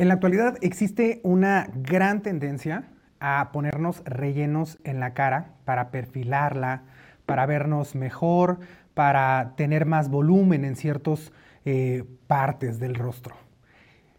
[0.00, 2.84] En la actualidad existe una gran tendencia
[3.18, 6.84] a ponernos rellenos en la cara para perfilarla,
[7.26, 8.60] para vernos mejor,
[8.94, 11.32] para tener más volumen en ciertas
[11.66, 13.36] eh, partes del rostro.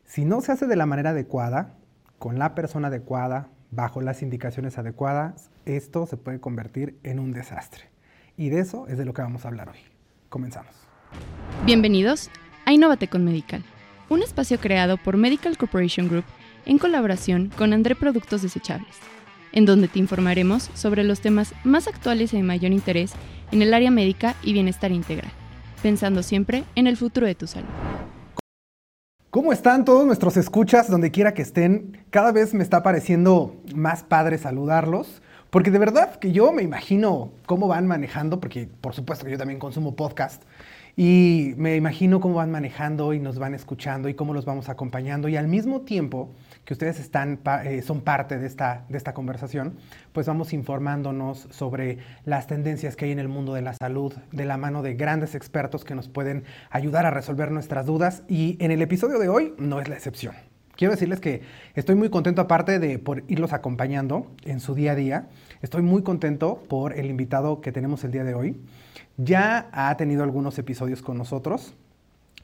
[0.05, 1.73] Si no se hace de la manera adecuada,
[2.19, 7.85] con la persona adecuada, bajo las indicaciones adecuadas, esto se puede convertir en un desastre.
[8.37, 9.79] Y de eso es de lo que vamos a hablar hoy.
[10.29, 10.75] Comenzamos.
[11.65, 12.29] Bienvenidos
[12.67, 13.63] a Innovate con Medical
[14.11, 16.25] un espacio creado por Medical Corporation Group
[16.65, 18.97] en colaboración con André Productos Desechables,
[19.53, 23.13] en donde te informaremos sobre los temas más actuales y de mayor interés
[23.53, 25.31] en el área médica y bienestar integral,
[25.81, 27.69] pensando siempre en el futuro de tu salud.
[29.29, 32.03] ¿Cómo están todos nuestros escuchas, donde quiera que estén?
[32.09, 37.31] Cada vez me está pareciendo más padre saludarlos, porque de verdad que yo me imagino
[37.45, 40.43] cómo van manejando, porque por supuesto que yo también consumo podcast,
[40.95, 45.29] y me imagino cómo van manejando y nos van escuchando y cómo los vamos acompañando.
[45.29, 46.29] Y al mismo tiempo
[46.65, 49.77] que ustedes están, eh, son parte de esta, de esta conversación,
[50.11, 54.45] pues vamos informándonos sobre las tendencias que hay en el mundo de la salud de
[54.45, 58.23] la mano de grandes expertos que nos pueden ayudar a resolver nuestras dudas.
[58.27, 60.35] Y en el episodio de hoy no es la excepción.
[60.75, 61.41] Quiero decirles que
[61.75, 65.29] estoy muy contento aparte de por irlos acompañando en su día a día.
[65.61, 68.57] Estoy muy contento por el invitado que tenemos el día de hoy
[69.23, 71.75] ya ha tenido algunos episodios con nosotros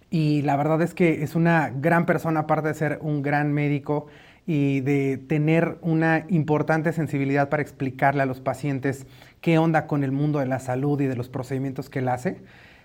[0.09, 4.07] y la verdad es que es una gran persona, aparte de ser un gran médico
[4.45, 9.05] y de tener una importante sensibilidad para explicarle a los pacientes
[9.41, 12.37] qué onda con el mundo de la salud y de los procedimientos que él hace.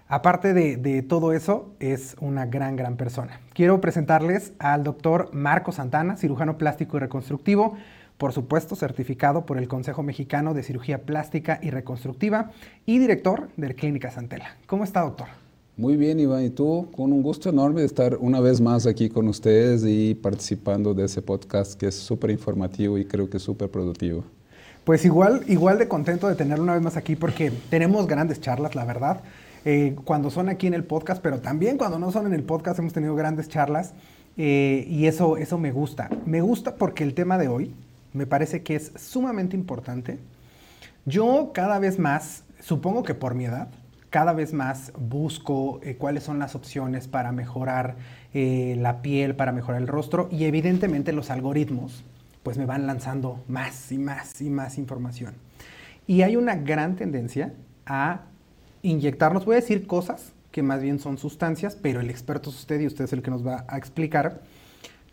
[0.09, 3.41] Aparte de, todo eso, es una gran, gran persona.
[3.55, 7.79] Quiero presentarles al doctor Marco Santana, cirujano plástico y reconstructivo,
[8.19, 12.51] por supuesto certificado por el Consejo Mexicano de Cirugía Plástica y Reconstructiva
[12.87, 14.57] y director de Clínica Santela.
[14.67, 15.29] ¿Cómo está, doctor?
[15.77, 16.45] Muy bien, Iván.
[16.45, 16.89] ¿Y tú?
[16.95, 21.07] Con un gusto enorme de estar una vez más aquí con ustedes y participando de
[21.07, 24.23] ese podcast que es súper informativo y creo que súper productivo.
[24.85, 28.75] Pues igual, igual de contento de tenerlo una vez más aquí porque tenemos grandes charlas,
[28.75, 29.23] la verdad.
[29.65, 32.79] Eh, cuando son aquí en el podcast, pero también cuando no son en el podcast
[32.79, 33.95] hemos tenido grandes charlas
[34.37, 36.11] eh, y eso, eso me gusta.
[36.27, 37.73] Me gusta porque el tema de hoy
[38.13, 40.19] me parece que es sumamente importante.
[41.05, 43.69] Yo cada vez más, supongo que por mi edad,
[44.11, 47.97] cada vez más busco eh, cuáles son las opciones para mejorar
[48.35, 52.05] eh, la piel, para mejorar el rostro y evidentemente los algoritmos
[52.43, 55.35] pues me van lanzando más y más y más información.
[56.07, 57.55] Y hay una gran tendencia
[57.87, 58.23] a
[58.83, 62.81] inyectarnos, voy a decir cosas que más bien son sustancias, pero el experto es usted
[62.81, 64.43] y usted es el que nos va a explicar,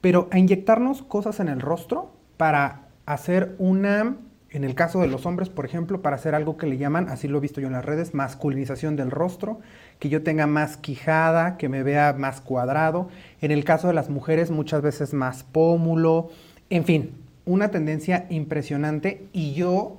[0.02, 4.18] pero a inyectarnos cosas en el rostro para hacer una,
[4.52, 7.28] en el caso de los hombres, por ejemplo, para hacer algo que le llaman, así
[7.28, 9.62] lo he visto yo en las redes, masculinización del rostro,
[9.98, 13.10] que yo tenga más quijada, que me vea más cuadrado.
[13.42, 16.30] En el caso de las mujeres, muchas veces más pómulo.
[16.70, 17.16] En fin,
[17.46, 19.98] una tendencia impresionante y yo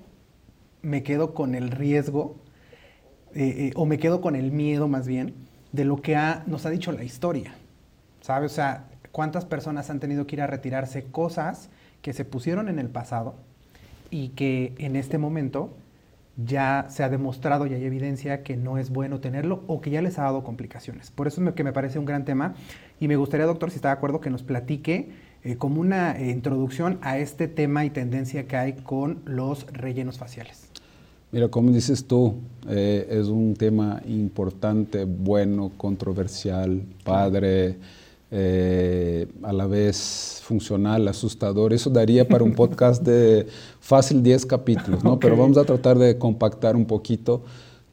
[0.82, 2.37] me quedo con el riesgo,
[3.34, 5.34] eh, eh, o me quedo con el miedo más bien,
[5.72, 6.16] de lo que
[6.47, 7.54] nos ha dicho la historia.
[8.20, 8.53] ¿Sabes?
[8.53, 11.70] O sea, cuántas personas han tenido que ir a retirarse cosas
[12.03, 13.34] que se pusieron en el pasado
[14.11, 15.71] y que en este momento
[16.47, 20.03] ya se ha demostrado y hay evidencia que no es bueno tenerlo o que ya
[20.03, 21.11] les ha dado complicaciones.
[21.11, 22.55] Por eso es que me parece un gran tema
[22.99, 25.11] y me gustaría, doctor, si está de acuerdo, que nos platique
[25.43, 30.19] eh, como una eh, introducción a este tema y tendencia que hay con los rellenos
[30.19, 30.69] faciales.
[31.32, 32.34] Mira, como dices tú,
[32.69, 37.77] eh, es un tema importante, bueno, controversial, padre.
[38.32, 41.72] Eh, a la vez funcional, asustador.
[41.72, 43.46] Eso daría para un podcast de
[43.80, 45.18] fácil 10 capítulos, ¿no?
[45.18, 47.42] Pero vamos a tratar de compactar un poquito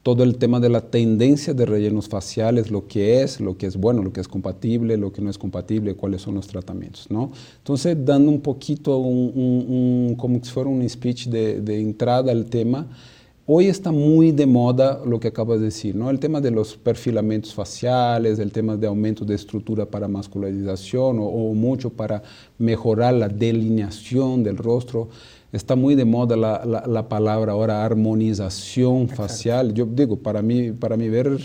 [0.04, 3.76] todo el tema de la tendencia de rellenos faciales, lo que es, lo que es
[3.76, 7.32] bueno, lo que es compatible, lo que no es compatible, cuáles son los tratamientos, ¿no?
[7.58, 12.86] Entonces, dando un poquito, un, como si fuera un speech de, de entrada al tema,
[13.50, 16.10] Hoy está muy de moda lo que acabas de decir, ¿no?
[16.10, 21.54] El tema de los perfilamientos faciales, el tema de aumento de estructura para masculinización o,
[21.54, 22.22] mucho para
[22.58, 25.08] mejorar la delineación del rostro.
[25.50, 29.72] Está muy de moda la, la, palabra ahora armonización facial.
[29.72, 31.38] Yo digo, para mí, para mí ver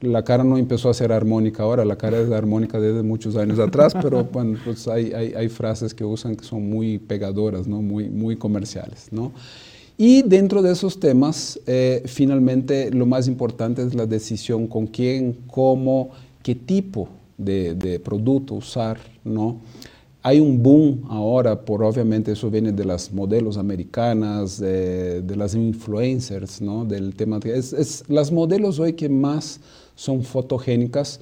[0.00, 3.60] la cara no empezó a ser armónica ahora, la cara es armónica desde muchos años
[3.60, 7.80] atrás, pero bueno, pues hay, hay, hay, frases que usan que son muy pegadoras, ¿no?
[7.80, 9.06] muy, muy comerciales.
[9.12, 9.30] ¿no?
[9.96, 15.38] Y dentro de esos temas, eh, finalmente lo más importante es la decisión con quién,
[15.46, 16.10] cómo,
[16.42, 17.08] qué tipo
[17.38, 19.58] de, producto usar, ¿no?
[20.22, 26.60] Hay un boom ahora, por obviamente eso viene de las modelos americanas, de, las influencers,
[26.60, 26.84] ¿no?
[26.84, 29.60] Del tema, es, las modelos hoy que más
[29.94, 31.20] son fotogénicas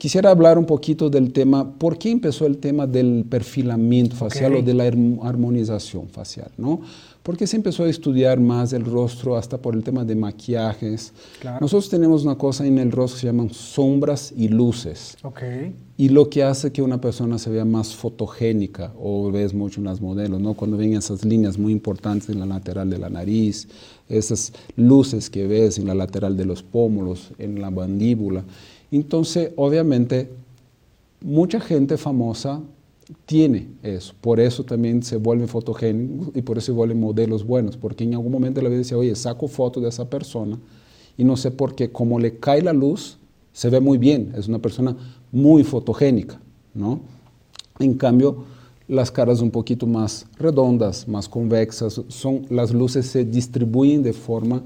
[0.00, 4.62] Quisiera hablar un poquito del tema, ¿por qué empezó el tema del perfilamiento facial o
[4.62, 6.50] de la armonización facial?
[6.56, 6.80] ¿no?
[7.22, 11.12] Porque se empezó a estudiar más el rostro hasta por el tema de maquillajes.
[11.60, 15.18] Nosotros tenemos una cosa en el rostro que se llaman sombras y luces.
[15.22, 15.74] Okay.
[15.98, 19.84] Y lo que hace que una persona se vea más fotogénica, o ves mucho en
[19.84, 20.54] las modelos, ¿no?
[20.54, 23.68] cuando ven esas líneas muy importantes en la lateral de la nariz,
[24.08, 28.44] esas luces que ves en la lateral de los pómulos, en la mandíbula.
[28.90, 30.30] Entonces, obviamente,
[31.20, 32.62] mucha gente famosa
[33.26, 37.76] tiene eso, por eso también se vuelve fotogénico y por eso se vuelven modelos buenos,
[37.76, 40.58] porque en algún momento la vida dice, oye, saco foto de esa persona
[41.16, 43.18] y no sé por qué, como le cae la luz,
[43.52, 44.96] se ve muy bien, es una persona
[45.32, 46.40] muy fotogénica,
[46.74, 47.00] ¿no?
[47.78, 48.44] En cambio,
[48.88, 54.62] las caras un poquito más redondas, más convexas, son, las luces se distribuyen de forma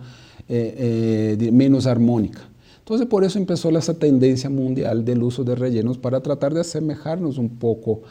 [0.48, 2.40] eh, eh, menos armónica.
[2.78, 7.38] Entonces por eso empezó esa tendencia mundial del uso de rellenos para tratar de asemejarnos
[7.38, 8.02] un poco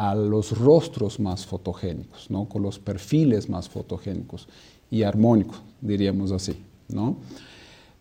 [0.00, 2.48] a los rostros más fotogénicos, ¿no?
[2.48, 4.48] con los perfiles más fotogénicos
[4.90, 6.56] y armónicos, diríamos así.
[6.88, 7.18] ¿no?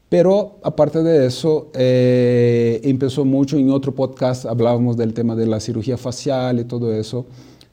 [0.07, 5.59] Pero aparte de eso, eh, empezó mucho, en otro podcast hablábamos del tema de la
[5.59, 7.25] cirugía facial y todo eso.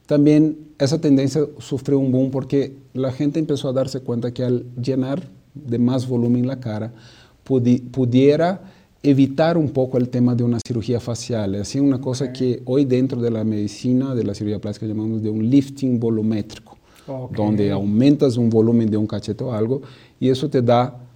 [0.07, 4.65] También esa tendencia sufrió un boom porque la gente empezó a darse cuenta que al
[4.75, 6.91] llenar de más volumen la cara,
[7.45, 8.59] pudiera
[9.09, 11.55] evitar un poco el tema de una cirugía facial.
[11.55, 15.21] Es así una cosa que hoy dentro de la medicina, de la cirugía plástica, llamamos
[15.21, 16.77] de un lifting volumétrico,
[17.31, 19.81] donde aumentas un volumen de un cachete o algo
[20.19, 21.07] y eso te da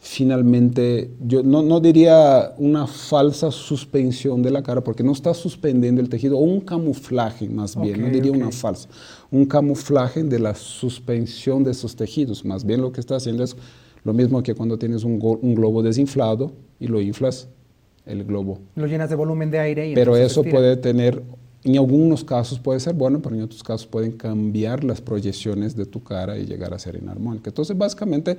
[0.00, 6.00] finalmente, yo no, no, diría una falsa suspensión de la cara, porque no está suspendiendo
[6.00, 8.88] el tejido, o un camuflaje más bien, no diría una falsa,
[9.30, 13.56] un camuflaje de la suspensión de esos tejidos, más bien lo que está haciendo es
[14.04, 17.48] lo mismo que cuando tienes un, globo desinflado y lo inflas,
[18.06, 18.60] el globo.
[18.76, 19.90] Lo llenas de volumen de aire.
[19.90, 21.22] Y pero eso puede tener,
[21.64, 25.86] en algunos casos puede ser bueno, pero en otros casos pueden cambiar las proyecciones de
[25.86, 27.50] tu cara y llegar a ser inarmónica.
[27.50, 28.38] Entonces, básicamente,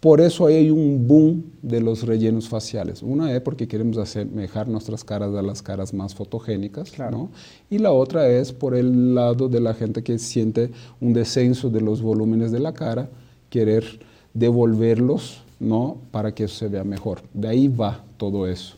[0.00, 3.02] por eso hay un boom de los rellenos faciales.
[3.02, 7.30] Una es porque queremos asemejar nuestras caras a las caras más fotogénicas, ¿no?
[7.70, 10.70] Y la otra es por el lado de la gente que siente
[11.00, 13.08] un descenso de los volúmenes de la cara,
[13.48, 14.00] querer
[14.38, 15.98] devolverlos, ¿no?
[16.10, 17.20] Para que eso se vea mejor.
[17.32, 18.76] De ahí va todo eso.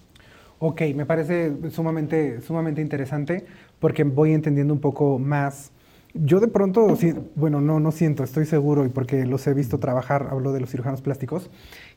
[0.61, 3.45] Ok, me parece sumamente, sumamente interesante
[3.79, 5.71] porque voy entendiendo un poco más.
[6.15, 6.97] Yo de pronto,
[7.37, 10.71] bueno, no, no siento, estoy seguro, y porque los he visto trabajar, hablo de los
[10.71, 11.51] cirujanos plásticos,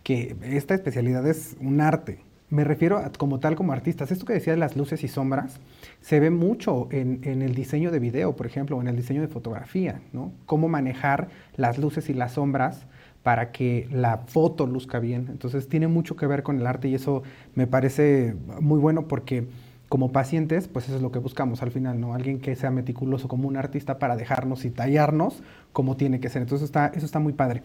[0.04, 2.19] que esta especialidad es un arte.
[2.50, 4.12] Me refiero a, como tal como artistas.
[4.12, 5.60] Esto que decía de las luces y sombras
[6.02, 9.22] se ve mucho en, en, el diseño de video, por ejemplo, o en el diseño
[9.22, 10.34] de fotografía, ¿no?
[10.46, 12.86] Cómo manejar las luces y las sombras
[13.23, 15.27] para que la foto luzca bien.
[15.29, 17.23] Entonces tiene mucho que ver con el arte y eso
[17.56, 19.47] me parece muy bueno porque
[19.89, 22.13] como pacientes, pues eso es lo que buscamos al final, ¿no?
[22.13, 26.41] Alguien que sea meticuloso como un artista para dejarnos y tallarnos como tiene que ser.
[26.41, 27.62] Entonces está, eso está muy padre.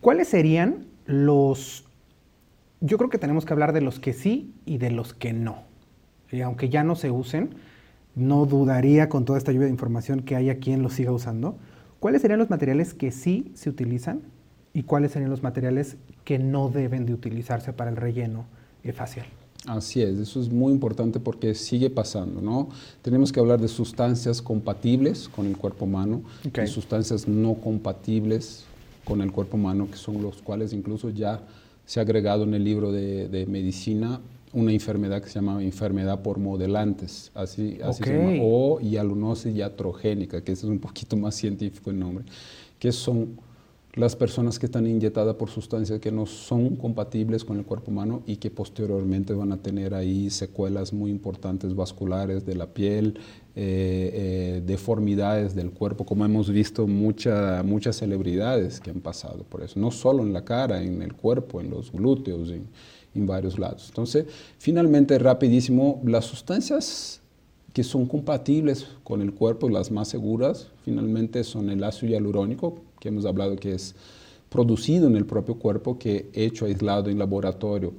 [0.00, 1.84] ¿Cuáles serían los...
[2.80, 5.64] Yo creo que tenemos que hablar de los que sí y de los que no.
[6.32, 7.50] Y aunque ya no se usen,
[8.14, 11.58] no dudaría con toda esta lluvia de información que haya quien los siga usando.
[12.00, 14.22] ¿Cuáles serían los materiales que sí se utilizan
[14.76, 18.44] y cuáles serían los materiales que no deben de utilizarse para el relleno
[18.92, 19.24] facial.
[19.66, 22.68] Así es, eso es muy importante porque sigue pasando, ¿no?
[23.00, 28.66] Tenemos que hablar de sustancias compatibles con el cuerpo humano y sustancias no compatibles
[29.06, 31.40] con el cuerpo humano, que son los cuales incluso ya
[31.86, 34.20] se ha agregado en el libro de, medicina
[34.52, 40.42] una enfermedad que se llama enfermedad por modelantes, así, así se llama, o hialurosis iatrogénica,
[40.42, 42.26] que ese es un poquito más científico el nombre,
[42.78, 43.45] que son
[43.96, 48.22] las personas que están inyectadas por sustancias que no son compatibles con el cuerpo humano
[48.26, 53.18] y que posteriormente van a tener ahí secuelas muy importantes vasculares de la piel,
[53.54, 59.62] eh, eh, deformidades del cuerpo, como hemos visto mucha, muchas celebridades que han pasado por
[59.62, 62.66] eso, no solo en la cara, en el cuerpo, en los glúteos, en,
[63.14, 63.86] en varios lados.
[63.88, 64.26] Entonces,
[64.58, 67.22] finalmente, rapidísimo, las sustancias
[67.76, 73.10] que son compatibles con el cuerpo, las más seguras, finalmente son el ácido hialurónico, que
[73.10, 73.94] hemos hablado que es
[74.48, 77.92] producido en el propio cuerpo, que hecho aislado en laboratorio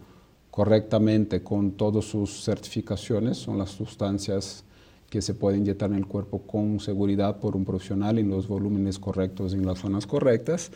[0.50, 4.64] correctamente con todas sus certificaciones, son las sustancias
[5.12, 8.98] que se pueden inyectar en el cuerpo con seguridad por un profesional en los volúmenes
[8.98, 10.72] correctos, en las zonas correctas.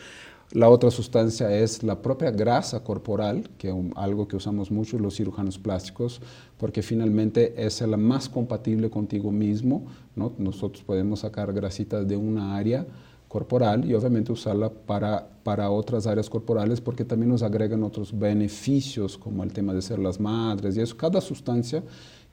[0.54, 5.16] La otra sustancia es la propia grasa corporal, que es algo que usamos mucho los
[5.16, 6.22] cirujanos plásticos,
[6.58, 9.86] porque finalmente es la más compatible contigo mismo.
[10.14, 10.34] ¿no?
[10.38, 12.86] Nosotros podemos sacar grasitas de una área
[13.30, 19.18] corporal y obviamente usarla para, para otras áreas corporales porque también nos agregan otros beneficios
[19.18, 20.98] como el tema de ser las madres y eso.
[20.98, 21.82] Cada sustancia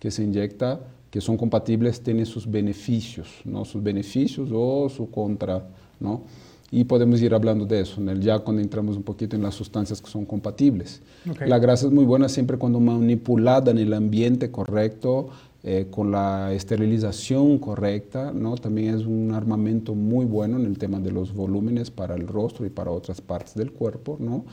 [0.00, 3.64] que se inyecta que son compatibles tiene sus beneficios, ¿no?
[3.64, 5.68] sus beneficios o su contra.
[6.00, 6.22] ¿no?
[6.70, 10.10] Y podemos ir hablando de eso, ya cuando entramos un poquito en las sustancias que
[10.10, 11.00] son compatibles.
[11.46, 15.30] La grasa es muy buena siempre cuando manipulada en el ambiente correcto,
[15.64, 18.54] eh, con la esterilización correcta, ¿no?
[18.56, 22.64] También es un armamento muy bueno en el tema de los volúmenes para el rostro
[22.64, 24.44] y para otras partes del cuerpo, ¿no?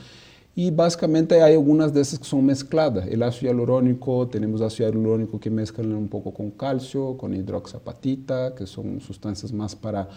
[0.56, 3.06] Y básicamente hay algunas de esas que son mezcladas.
[3.06, 8.66] El ácido hialurónico, tenemos ácido hialurónico que mezclan un poco con calcio, con hidroxapatita, que
[8.66, 10.08] son sustancias más para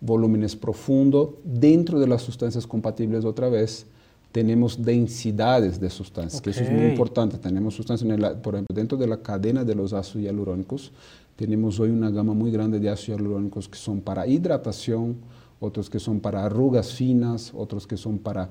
[0.00, 1.30] volúmenes profundos.
[1.44, 3.86] Dentro de las sustancias compatibles, otra vez,
[4.32, 7.38] tenemos densidades de sustancias, que eso es muy importante.
[7.38, 8.08] Tenemos sustancias,
[8.42, 10.92] por ejemplo, dentro de la cadena de los ácidos hialurónicos,
[11.36, 15.16] tenemos hoy una gama muy grande de ácidos hialurónicos que son para hidratación,
[15.58, 18.48] otros que son para arrugas finas, otros que son para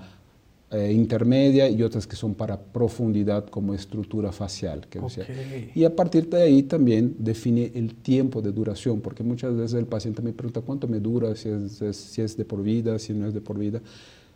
[0.72, 4.86] eh, intermedia y otras que son para profundidad como estructura facial.
[4.88, 5.00] Que
[5.74, 9.88] Y a partir de ahí también define el tiempo de duración, porque muchas veces el
[9.88, 13.28] paciente me pregunta cuánto me dura, si es, si es de por vida, si no
[13.28, 13.82] es de por vida.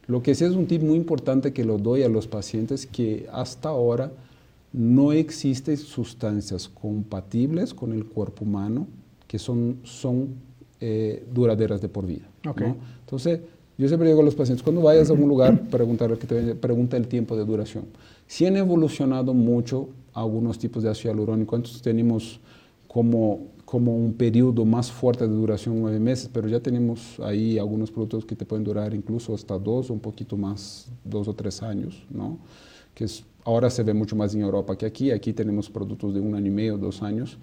[0.07, 3.27] Lo que sí es un tip muy importante que lo doy a los pacientes que
[3.31, 4.11] hasta ahora
[4.73, 8.87] no existen sustancias compatibles con el cuerpo humano
[9.27, 10.35] que son, son
[10.79, 12.27] eh, duraderas de por vida.
[12.99, 13.39] Entonces,
[13.77, 16.97] yo siempre digo a los pacientes, cuando vayas a un lugar, preguntar, que te pregunta
[16.97, 17.85] el tiempo de duración.
[18.27, 22.39] Si han evolucionado mucho algunos tipos de ácido hialurónico, entonces tenemos
[22.87, 27.89] como como un periodo más fuerte de duración, nueve meses, pero ya tenemos ahí algunos
[27.89, 31.63] productos que te pueden durar incluso hasta dos o un poquito más, dos o tres
[31.63, 32.37] años, ¿no?
[32.93, 36.19] Que es, ahora se ve mucho más en Europa que aquí, aquí tenemos productos de
[36.19, 37.39] un año y medio, dos años,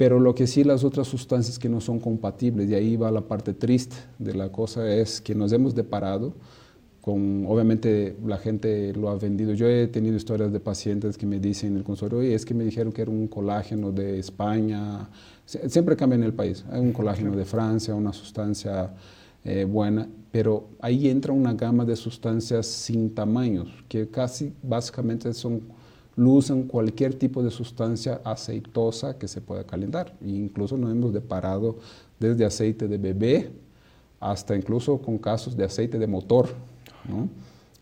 [0.00, 3.20] pero lo que sí las otras sustancias que no son compatibles, y ahí va la
[3.20, 6.32] parte triste de la cosa, es que nos hemos deparado
[7.02, 9.52] con, obviamente la gente lo ha vendido.
[9.52, 12.64] Yo he tenido historias de pacientes que me dicen en el consultorio, es que me
[12.64, 15.10] dijeron que era un colágeno de España,
[15.44, 18.94] siempre cambia en el país, hay un colágeno de Francia, una sustancia
[19.44, 25.60] eh, buena, pero ahí entra una gama de sustancias sin tamaños, que casi básicamente son,
[26.20, 30.14] lucen cualquier tipo de sustancia aceitosa que se pueda calentar.
[30.20, 31.78] E incluso nos hemos deparado
[32.18, 33.50] desde aceite de bebé
[34.20, 36.50] hasta incluso con casos de aceite de motor,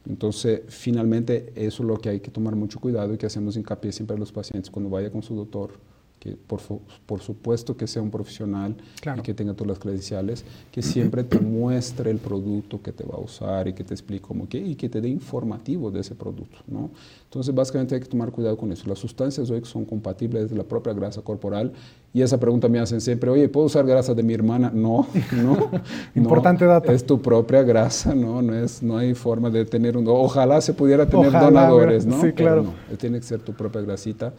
[0.08, 3.92] entonces, finalmente, eso es lo que hay que tomar mucho cuidado y que hacemos hincapié
[3.92, 5.72] siempre a los pacientes cuando vaya con su doctor
[6.18, 6.60] que por,
[7.06, 8.76] por, supuesto que sea un profesional
[9.16, 13.16] y que tenga todas las credenciales, que siempre te muestre el producto que te va
[13.16, 16.14] a usar y que te explique cómo que, y que te dé informativo de ese
[16.14, 16.58] producto.
[16.66, 16.90] ¿no?
[17.24, 18.88] Entonces, básicamente hay que tomar cuidado con eso.
[18.88, 21.72] Las sustancias hoy son compatibles de la propia grasa corporal
[22.12, 24.72] y esa pregunta me hacen siempre, oye, ¿puedo usar grasa de mi hermana?
[24.74, 25.70] No, no.
[26.14, 26.90] Importante dato.
[26.90, 28.42] Es tu propia grasa, ¿no?
[28.42, 30.06] No, es, no hay forma de tener un...
[30.08, 32.20] Ojalá se pudiera tener donadores, ¿no?
[32.20, 32.72] Sí, claro.
[32.98, 34.32] tiene que ser tu propia grasita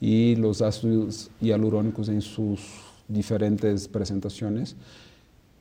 [0.00, 2.60] y los ácidos hialurónicos en sus
[3.08, 4.76] diferentes presentaciones.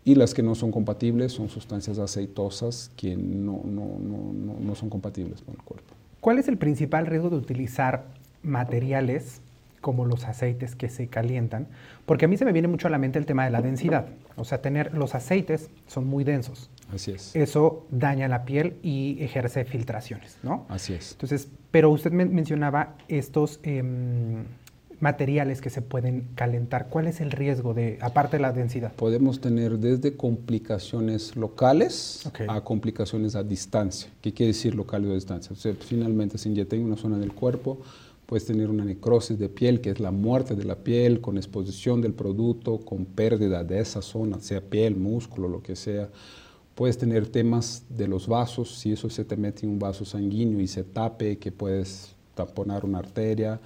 [0.06, 4.90] Y las que no son compatibles son sustancias aceitosas que no, no, no, no son
[4.90, 5.94] compatibles con el cuerpo.
[6.20, 8.06] ¿Cuál es el principal riesgo de utilizar
[8.44, 9.42] materiales
[9.82, 11.68] como los aceites que se calientan?
[12.06, 14.08] Porque a mí se me viene mucho a la mente el tema de la densidad.
[14.36, 16.70] O sea, tener los aceites son muy densos.
[16.94, 17.36] Así es.
[17.36, 20.66] Eso daña la piel y ejerce filtraciones, ¿no?
[20.70, 21.14] Así es.
[21.14, 24.44] Entonces, pero usted mencionaba estos em,
[25.00, 26.88] materiales que se pueden calentar.
[26.90, 28.94] ¿Cuál es el riesgo de, aparte de la densidad?
[28.94, 34.10] Podemos tener desde complicaciones locales a complicaciones a distancia.
[34.22, 35.52] ¿Qué quiere decir local o a distancia?
[35.52, 37.80] O sea, finalmente se inyecta en una zona del cuerpo,
[38.26, 42.02] puedes tener una necrosis de piel, que es la muerte de la piel, con exposición
[42.02, 46.10] del producto, con pérdida de esa zona, sea piel, músculo, lo que sea
[46.76, 50.60] Puedes tener temas de los vasos, si eso se te mete en un vaso sanguíneo
[50.60, 53.62] y se tape, que puedes taponar una arteria.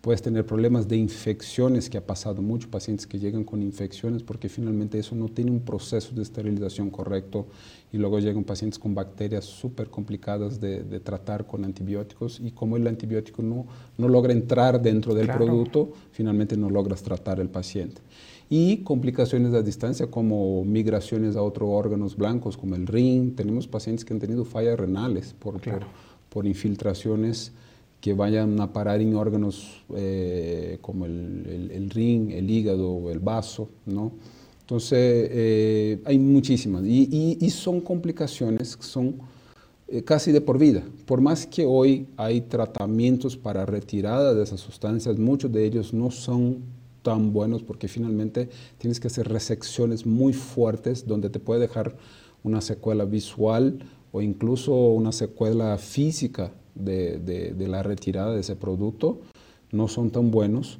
[0.00, 4.48] Puedes tener problemas de infecciones, que ha pasado mucho, pacientes que llegan con infecciones porque
[4.48, 7.46] finalmente eso no tiene un proceso de esterilización correcto
[7.92, 12.86] y luego llegan pacientes con bacterias súper complicadas de, tratar con antibióticos y como el
[12.86, 13.66] antibiótico no,
[13.98, 18.00] no logra entrar dentro del producto, finalmente no logras tratar el paciente
[18.54, 23.34] y complicaciones a distancia como migraciones a otros órganos blancos como el ring.
[23.34, 25.58] Tenemos pacientes que han tenido fallas renales por,
[26.28, 27.52] por, infiltraciones
[28.02, 33.70] que vayan a parar en órganos eh, como el, el, ring, el hígado, el vaso,
[33.86, 34.12] ¿no?
[34.62, 39.16] Entonces, eh, hay muchísimas y, y, son complicaciones que son
[39.88, 40.84] eh, casi de por vida.
[41.04, 46.12] Por más que hoy hay tratamientos para retirada de esas sustancias, muchos de ellos no
[46.12, 46.60] son
[47.02, 51.96] tan buenos porque finalmente tienes que hacer resecciones muy fuertes donde te puede dejar
[52.44, 53.80] una secuela visual
[54.12, 59.20] o incluso una secuela física de, de la retirada de ese producto.
[59.72, 60.78] No son tan buenos.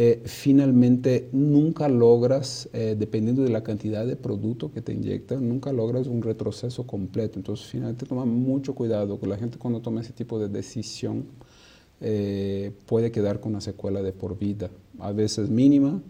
[0.00, 5.72] Eh, finalmente nunca logras, eh, dependiendo de la cantidad de producto que te inyectan, nunca
[5.72, 7.36] logras un retroceso completo.
[7.36, 11.24] Entonces, finalmente toma mucho cuidado, que la gente cuando toma ese tipo de decisión
[12.00, 16.00] eh, puede quedar con una secuela de por vida, a veces mínima,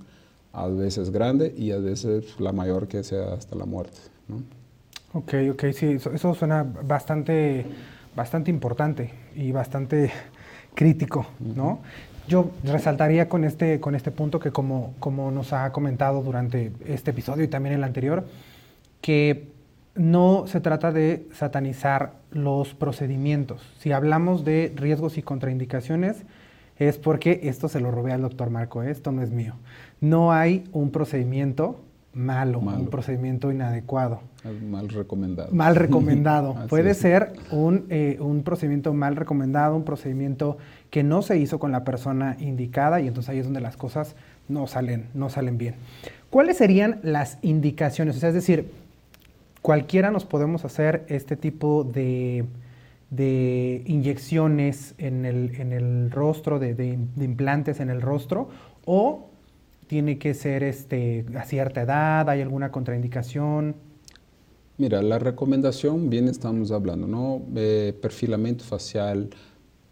[0.53, 3.97] a veces grande y a veces la mayor que sea hasta la muerte.
[4.29, 4.43] ¿no?
[5.15, 7.65] Ok, ok, sí, eso, suena bastante,
[8.15, 10.11] bastante importante y bastante
[10.75, 11.81] crítico, ¿no?
[12.29, 17.13] Yo resaltaría con este, con este punto que como, como nos ha comentado durante este
[17.13, 18.27] episodio y también el anterior,
[19.01, 19.49] que
[19.95, 23.63] no se trata de satanizar los procedimientos.
[23.79, 26.25] Si hablamos de riesgos y contraindicaciones,
[26.79, 29.55] es porque esto se lo robé al doctor Marco, esto no es mío.
[30.01, 31.81] No hay un procedimiento
[32.19, 34.21] malo, un procedimiento inadecuado.
[34.69, 35.53] Mal recomendado.
[35.53, 36.57] Mal recomendado.
[36.69, 40.59] Puede ser un, eh, un, procedimiento mal recomendado, un procedimiento
[40.91, 44.17] que no se hizo con la persona indicada y entonces ahí es donde las cosas
[44.49, 45.77] no salen, no salen bien.
[46.31, 48.17] ¿Cuáles serían las indicaciones?
[48.17, 48.71] O sea, es decir,
[49.63, 52.45] cualquiera nos podemos hacer este tipo de,
[53.11, 58.49] de inyecciones en el, en el rostro, de, de, implantes en el rostro,
[58.85, 59.28] o
[59.89, 63.75] tiene que ser este, a cierta edad, hay alguna contraindicación.
[64.77, 67.43] Mira, la recomendación, bien estamos hablando, ¿no?
[67.57, 69.31] Eh, perfilamiento facial,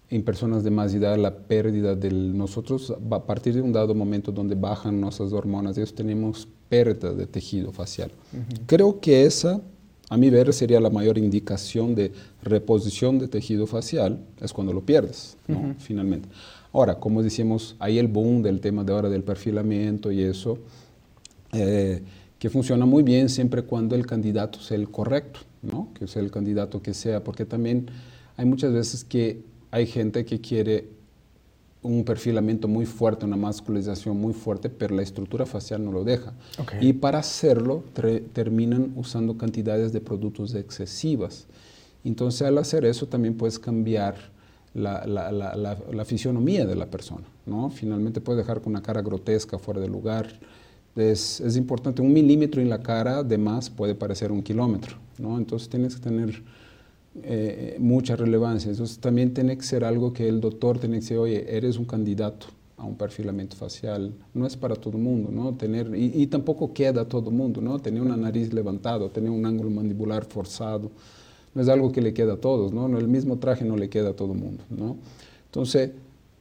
[0.09, 4.31] en personas de más edad la pérdida de nosotros a partir de un dado momento
[4.31, 8.13] donde bajan nuestras hormonas, ellos tenemos pérdida de tejido facial.
[8.67, 9.61] Creo que esa,
[10.09, 12.13] a mi ver, sería la mayor indicación de
[12.43, 15.37] reposición de tejido facial, es cuando lo pierdes,
[15.79, 16.29] finalmente.
[16.77, 20.59] Ahora, como decíamos, hay el boom del tema de ahora del perfilamiento y eso,
[21.55, 22.03] eh,
[22.39, 25.89] que funciona muy bien siempre cuando el candidato sea el correcto, ¿no?
[25.95, 27.87] que sea el candidato que sea, porque también
[28.37, 29.41] hay muchas veces que
[29.71, 30.87] hay gente que quiere
[31.81, 36.35] un perfilamiento muy fuerte, una masculización muy fuerte, pero la estructura facial no lo deja.
[36.83, 37.85] Y para hacerlo
[38.35, 41.47] terminan usando cantidades de productos excesivas.
[42.05, 44.36] Entonces al hacer eso también puedes cambiar
[44.77, 47.25] la, la, la, la, fisionomía de la persona.
[47.47, 47.71] ¿no?
[47.71, 50.29] Finalmente puedes dejar con una cara grotesca, fuera de lugar.
[50.95, 54.97] Es, es, importante, un milímetro en la cara de más puede parecer un kilómetro.
[55.19, 55.39] ¿no?
[55.39, 56.43] Entonces tienes que tener
[57.23, 58.71] eh, mucha relevancia.
[58.71, 61.87] Entonces también tiene que ser algo que el doctor tiene que decir, oye, eres un
[61.87, 64.13] candidato a un perfilamiento facial.
[64.35, 65.55] No es para todo el mundo, ¿no?
[65.55, 67.79] Tener, y, tampoco queda todo el mundo, ¿no?
[67.79, 70.91] Tener una nariz levantada, tener un ángulo mandibular forzado,
[71.57, 72.87] no es algo que le queda a todos, ¿no?
[72.99, 74.99] El mismo traje no le queda a todo el mundo, ¿no?
[75.47, 75.91] Entonces,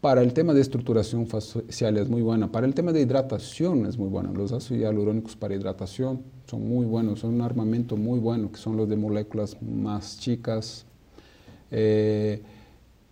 [0.01, 2.51] para el tema de estructuración facial es muy buena.
[2.51, 4.34] Para el tema de hidratación es muy buena.
[4.34, 8.75] Los ácidos hialurónicos para hidratación son muy buenos, son un armamento muy bueno, que son
[8.75, 10.86] los de moléculas más chicas.
[11.71, 12.41] Eh,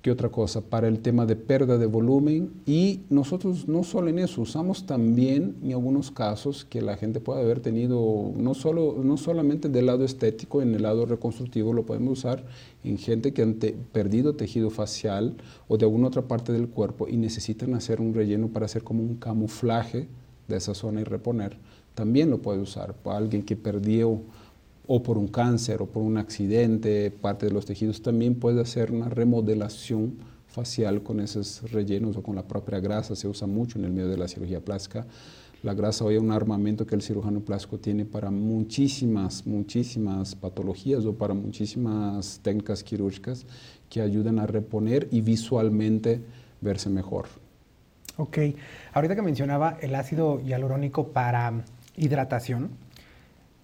[0.03, 0.59] ¿Qué otra cosa?
[0.59, 5.55] Para el tema de pérdida de volumen y nosotros no solo en eso, usamos también
[5.63, 10.03] en algunos casos que la gente puede haber tenido, no, solo, no solamente del lado
[10.03, 12.43] estético, en el lado reconstructivo lo podemos usar
[12.83, 13.53] en gente que han
[13.93, 15.37] perdido tejido facial
[15.69, 19.03] o de alguna otra parte del cuerpo y necesitan hacer un relleno para hacer como
[19.03, 20.09] un camuflaje
[20.49, 21.55] de esa zona y reponer.
[21.95, 24.19] También lo puede usar para alguien que perdió
[24.87, 28.91] o por un cáncer o por un accidente, parte de los tejidos, también puede hacer
[28.91, 30.17] una remodelación
[30.47, 34.09] facial con esos rellenos o con la propia grasa, se usa mucho en el medio
[34.09, 35.05] de la cirugía plástica.
[35.63, 41.05] La grasa hoy es un armamento que el cirujano plástico tiene para muchísimas, muchísimas patologías
[41.05, 43.45] o para muchísimas técnicas quirúrgicas
[43.89, 46.21] que ayudan a reponer y visualmente
[46.59, 47.27] verse mejor.
[48.17, 48.37] Ok,
[48.93, 51.63] ahorita que mencionaba el ácido hialurónico para
[51.95, 52.71] hidratación,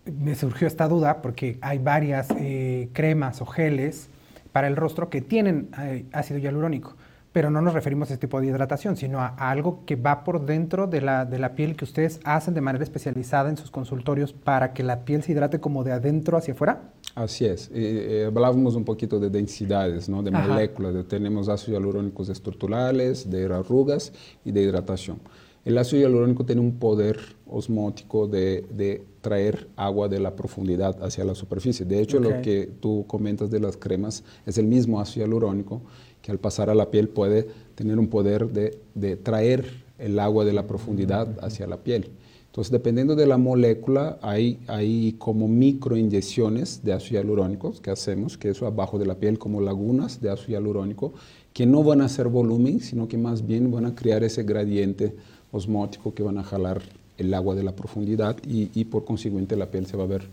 [0.06, 4.10] me surgió esta duda porque hay varias eh, cremas o geles
[4.52, 6.96] para el rostro que tienen eh, ácido hialurónico,
[7.32, 10.46] pero no nos referimos a este tipo de hidratación, sino a, algo que va por
[10.46, 14.34] dentro de la, de la, piel que ustedes hacen de manera especializada en sus consultorios
[14.34, 16.92] para que la piel se hidrate como de adentro hacia afuera.
[17.14, 17.70] Así es.
[17.74, 20.24] Eh, hablábamos un poquito de densidades, ¿no?
[20.24, 21.08] de moléculas.
[21.08, 24.12] tenemos ácidos hialurónicos estructurales, de arrugas
[24.44, 25.20] y de hidratación.
[25.66, 27.20] El ácido hialurónico tiene un poder
[27.52, 31.86] osmótico de, de, traer agua de la profundidad hacia la superficie.
[31.86, 35.82] De hecho, lo que tú comentas de las cremas es el mismo ácido hialurónico
[36.22, 40.46] que al pasar a la piel puede tener un poder de, de traer el agua
[40.46, 42.10] de la profundidad hacia la piel.
[42.50, 48.50] Entonces, dependiendo de la molécula, hay, hay como microinyecciones de ácido hialurónico que hacemos, que
[48.50, 51.14] eso abajo de la piel, como lagunas de ácido hialurónico,
[51.54, 55.16] que no van a hacer volumen, sino que más bien van a crear ese gradiente
[55.52, 56.82] osmótico que van a jalar
[57.20, 60.24] el agua de la profundidad y, por consiguiente la piel se va a ver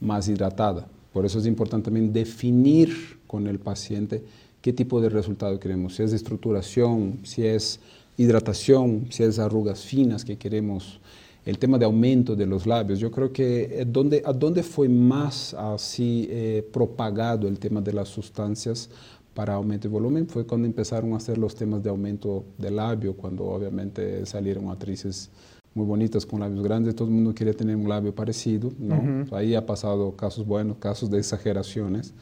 [0.00, 0.86] más hidratada.
[1.12, 4.22] Por eso es importante también definir con el paciente
[4.60, 7.80] qué tipo de resultado queremos, si es estructuración, si es
[8.16, 11.00] hidratación, si es arrugas finas que queremos,
[11.44, 12.98] el tema de aumento de los labios.
[12.98, 17.92] Yo creo que eh, donde, a dónde fue más así eh, propagado el tema de
[17.92, 18.88] las sustancias
[19.34, 23.14] para aumento de volumen fue cuando empezaron a hacer los temas de aumento de labio,
[23.14, 25.30] cuando obviamente salieron actrices
[25.74, 29.26] muy bonitas con labios grandes, todo el mundo quería tener un labio parecido, ¿no?
[29.36, 32.14] Ahí ha pasado casos buenos, casos de exageraciones.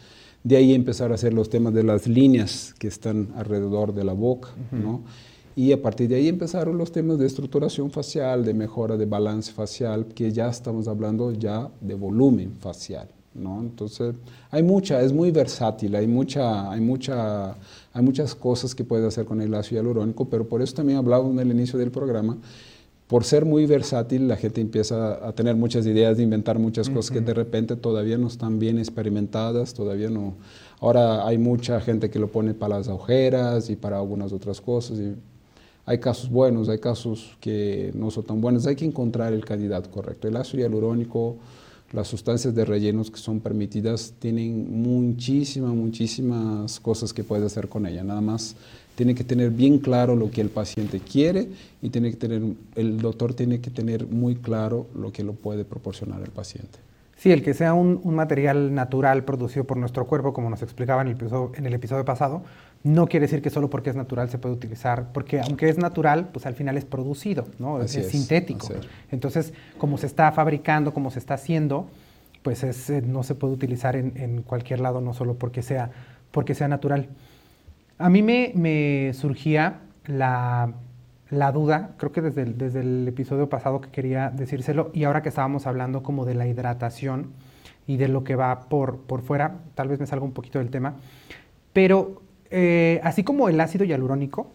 [0.43, 4.13] De ahí empezaron a hacer los temas de las líneas que están alrededor de la
[4.13, 5.03] boca, ¿no?
[5.55, 9.53] Y a partir de ahí empezaron los temas de estructuración facial, de mejora de balance
[9.53, 13.61] facial, que ya estamos hablando ya de volumen facial, ¿no?
[13.61, 14.15] Entonces,
[14.51, 17.53] hay mucha, es muy versátil, hay, mucha, hay, mucha,
[17.93, 21.29] hay muchas cosas que puede hacer con el ácido hialurónico, pero por eso también hablaba
[21.29, 22.39] en el inicio del programa,
[23.07, 27.11] por ser muy versátil, la gente empieza a tener muchas ideas, de inventar muchas cosas
[27.11, 30.35] que de repente todavía no están bien experimentadas, todavía no.
[30.81, 34.99] Ahora hay mucha gente que lo pone para las agujeras y para algunas otras cosas.
[34.99, 35.15] Y
[35.85, 38.67] hay casos buenos, hay casos que no son tan buenos.
[38.67, 40.27] Hay que encontrar el candidato correcto.
[40.27, 41.37] El ácido hialurónico,
[41.93, 47.85] las sustancias de rellenos que son permitidas, tienen muchísimas, muchísimas cosas que puedes hacer con
[47.87, 48.03] ella.
[48.03, 48.57] Nada más
[48.95, 51.49] tiene que tener bien claro lo que el paciente quiere
[51.81, 52.43] y tiene que tener,
[52.75, 56.79] el doctor tiene que tener muy claro lo que lo puede proporcionar el paciente.
[57.17, 61.09] Sí, el que sea un, material natural producido por nuestro cuerpo, como nos explicaba en
[61.09, 62.43] el, episodio, en el episodio pasado,
[62.83, 66.31] no quiere decir que solo porque es natural se puede utilizar, porque aunque es natural,
[66.33, 67.81] pues al final es producido, ¿no?
[67.81, 68.69] es, sintético.
[69.13, 71.87] Entonces, como se está fabricando, como se está haciendo,
[72.43, 75.93] pues es, eh, no se puede utilizar en, en, cualquier lado, no solo porque sea,
[76.33, 77.09] porque sea natural.
[78.03, 80.75] A mí me, surgía la,
[81.55, 86.03] duda, creo que desde el, episodio pasado que quería decírselo, y ahora que estábamos hablando
[86.03, 87.31] como de la hidratación
[87.87, 90.71] y de lo que va por, por fuera, tal vez me salga un poquito del
[90.71, 90.97] tema,
[91.73, 94.51] pero eh, así como el ácido hialurónico,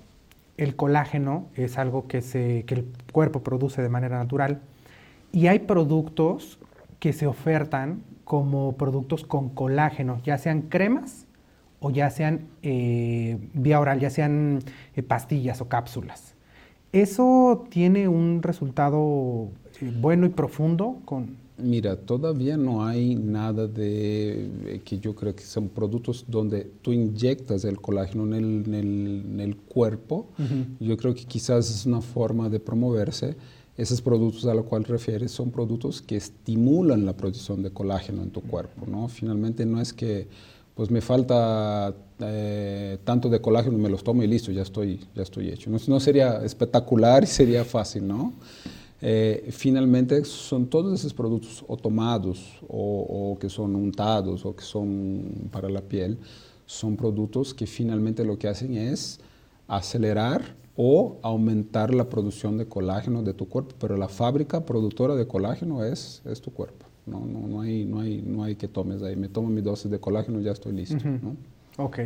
[0.57, 4.59] el colágeno es algo que, se, que el cuerpo produce de manera natural,
[5.31, 6.59] y hay productos
[6.99, 11.26] que se ofertan como productos con colágeno, ya sean cremas
[11.79, 14.59] o ya sean eh, vía oral, ya sean
[14.95, 16.33] eh, pastillas o cápsulas.
[16.91, 19.49] ¿Eso tiene un resultado
[19.81, 21.35] eh, bueno y profundo con...?
[21.59, 27.65] Mira, todavía no hay nada de que yo creo que son productos donde tú inyectas
[27.65, 30.27] el colágeno en el, en el, cuerpo.
[30.79, 33.35] Yo creo que quizás es una forma de promoverse.
[33.75, 38.29] Esos productos a los cuales refieres son productos que estimulan la producción de colágeno en
[38.29, 39.07] tu cuerpo, ¿no?
[39.07, 40.27] Finalmente no es que
[40.77, 45.23] pues me falta eh, tanto de colágeno, me los tomo y listo, ya estoy, ya
[45.23, 45.71] estoy hecho.
[45.71, 48.33] No, sería espectacular y sería fácil, ¿no?
[49.01, 55.49] Eh, finalmente son todos esos productos o tomados o, que son untados o que son
[55.51, 56.19] para la piel,
[56.67, 59.19] son productos que finalmente lo que hacen es
[59.67, 65.27] acelerar o aumentar la producción de colágeno de tu cuerpo, pero la fábrica productora de
[65.27, 66.86] colágeno es, es tu cuerpo.
[67.07, 69.15] No, no, no, hay, no, hay, no hay que tomes ahí.
[69.15, 70.97] Me tomo mi dosis de colágeno, ya estoy listo.
[71.77, 71.99] Ok,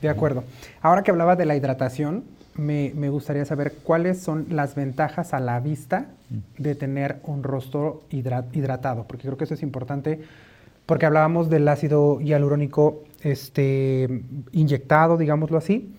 [0.00, 0.44] de acuerdo.
[0.80, 2.24] Ahora que hablaba de la hidratación,
[2.56, 6.06] me, me, gustaría saber cuáles son las ventajas a la vista
[6.56, 10.20] de tener un rostro hidratado, porque creo que eso es importante,
[10.86, 15.92] porque hablábamos del ácido hialurónico este, inyectado, digámoslo así,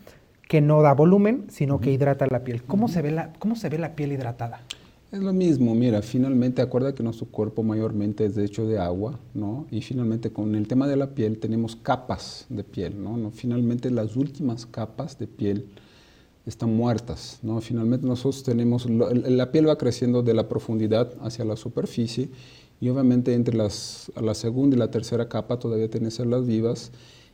[0.47, 2.63] que no da volumen, sino que hidrata la piel.
[2.63, 4.61] ¿Cómo, se ve la, ¿Cómo se ve la piel hidratada?
[5.09, 9.65] Es lo mismo, mira, finalmente acuerda que nuestro cuerpo mayormente es hecho de agua, ¿no?
[9.71, 13.31] Y finalmente con el tema de la piel tenemos capas de piel, ¿no?
[13.31, 15.69] Finalmente las últimas capas de piel
[16.45, 17.61] están muertas, ¿no?
[17.61, 22.29] Finalmente nosotros tenemos, la piel va creciendo de la profundidad hacia la superficie
[22.81, 26.91] y obviamente entre las, la segunda y la tercera capa todavía tienen células vivas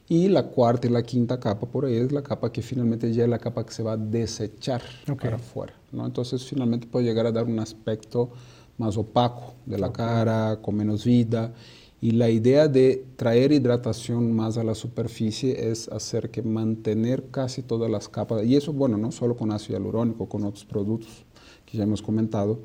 [0.10, 3.24] y la cuarta y la quinta capa por ahí es la capa que finalmente ya
[3.24, 4.82] es la capa que se va a desechar
[5.22, 5.74] para afuera.
[5.92, 6.06] ¿no?
[6.06, 8.32] Entonces finalmente puede llegar a dar un aspecto
[8.78, 11.54] más opaco de la cara, con menos vida.
[12.02, 17.62] Y la idea de traer hidratación más a la superficie es hacer que mantener casi
[17.62, 21.24] todas las capas, y eso, bueno, no solo con ácido hialurónico, con otros productos
[21.66, 22.60] que ya hemos comentado,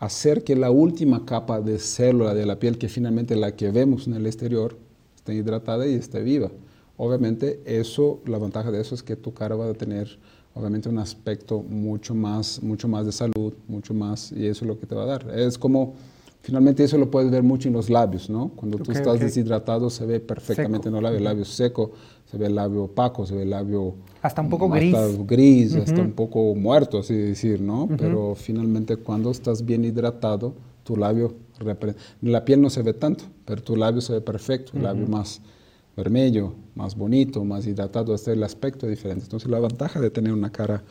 [0.00, 4.08] hacer que la última capa de célula de la piel, que finalmente la que vemos
[4.08, 4.76] en el exterior,
[5.26, 6.50] esté hidratada y esté viva.
[6.96, 10.18] Obviamente eso, la ventaja de eso es que tu cara va a tener
[10.54, 14.78] obviamente un aspecto mucho más, mucho más de salud, mucho más, y eso es lo
[14.78, 15.38] que te va a dar.
[15.38, 15.94] Es como,
[16.42, 18.52] Finalmente eso lo puedes ver mucho en los labios, ¿no?
[18.54, 21.90] Cuando tú estás deshidratado se ve perfectamente en los labios, el labio seco,
[22.24, 23.96] se ve el labio opaco, se ve el labio...
[24.22, 24.94] Hasta un poco gris.
[25.26, 27.88] gris, hasta un poco muerto, así decir, ¿no?
[27.98, 31.34] Pero finalmente cuando estás bien hidratado, tu labio,
[32.22, 35.40] la piel no se ve tanto, pero tu labio se ve perfecto, el labio más
[35.96, 39.24] vermelho, más bonito, más hidratado, hasta el aspecto es diferente.
[39.24, 40.82] Entonces la ventaja de tener una cara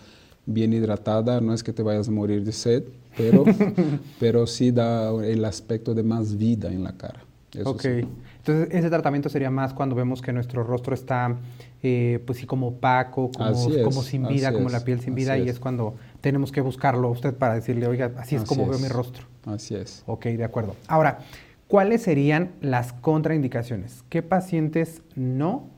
[0.46, 2.84] bien hidratada no es que te vayas a morir de sed,
[3.18, 3.44] pero,
[4.20, 7.24] pero sí da el aspecto de más vida en la cara.
[7.64, 7.86] ok.
[7.86, 11.36] Entonces, ese tratamiento sería más cuando vemos que nuestro rostro está,
[11.82, 15.50] eh, pues sí, como opaco, como, como sin vida, como la piel sin vida, y
[15.50, 15.60] es.
[15.60, 19.24] cuando tenemos que buscarlo a usted para decirle, oiga, así es como veo mi rostro.
[19.46, 20.04] Así es.
[20.06, 20.76] Ok, de acuerdo.
[20.88, 21.20] Ahora,
[21.68, 24.04] ¿cuáles serían las contraindicaciones?
[24.10, 25.70] ¿Qué pacientes no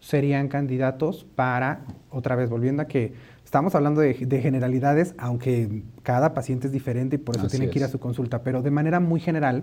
[0.00, 3.12] serían candidatos para, otra vez volviendo a que
[3.46, 7.84] Estamos hablando de, generalidades, aunque cada paciente es diferente y por eso tiene que ir
[7.84, 9.62] a su consulta, pero de manera muy general,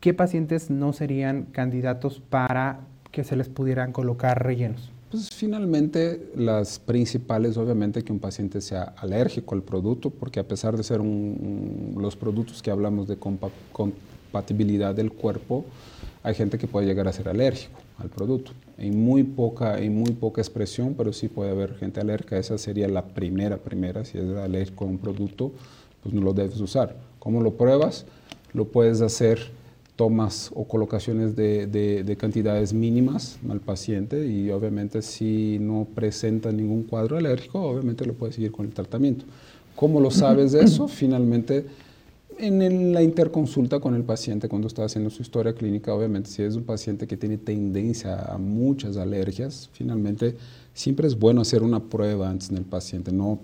[0.00, 4.92] ¿qué pacientes no serían candidatos para que se les pudieran colocar rellenos?
[5.10, 10.76] Pues finalmente las principales, obviamente, que un paciente sea alérgico al producto, porque a pesar
[10.76, 13.16] de ser los productos que hablamos de
[14.28, 15.64] compatibilidad del cuerpo,
[16.22, 18.52] hay gente que puede llegar a ser alérgico al producto.
[18.76, 22.38] En muy poca, en muy poca expresión, pero sí puede haber gente alérgica.
[22.38, 24.04] Esa sería la primera, primera.
[24.04, 25.52] Si es alérgico a un producto,
[26.02, 26.96] pues no lo debes usar.
[27.18, 28.04] ¿Cómo lo pruebas?
[28.52, 29.50] Lo puedes hacer
[29.96, 36.84] tomas o colocaciones de, de, cantidades mínimas al paciente y obviamente si no presenta ningún
[36.84, 39.24] cuadro alérgico, obviamente lo puedes seguir con el tratamiento.
[39.74, 40.86] ¿Cómo lo sabes de eso?
[40.86, 41.66] Finalmente
[42.38, 46.54] en la interconsulta con el paciente, cuando está haciendo su historia clínica, obviamente, si es
[46.54, 50.36] un paciente que tiene tendencia a muchas alergias, finalmente
[50.72, 53.40] siempre es bueno hacer una prueba antes en el paciente, no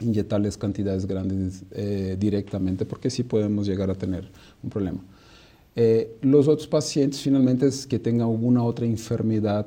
[0.00, 4.30] inyectarles cantidades grandes eh, directamente, porque sí podemos llegar a tener
[4.62, 5.00] un problema.
[5.76, 9.66] Eh, los otros pacientes, finalmente, es que tengan alguna otra enfermedad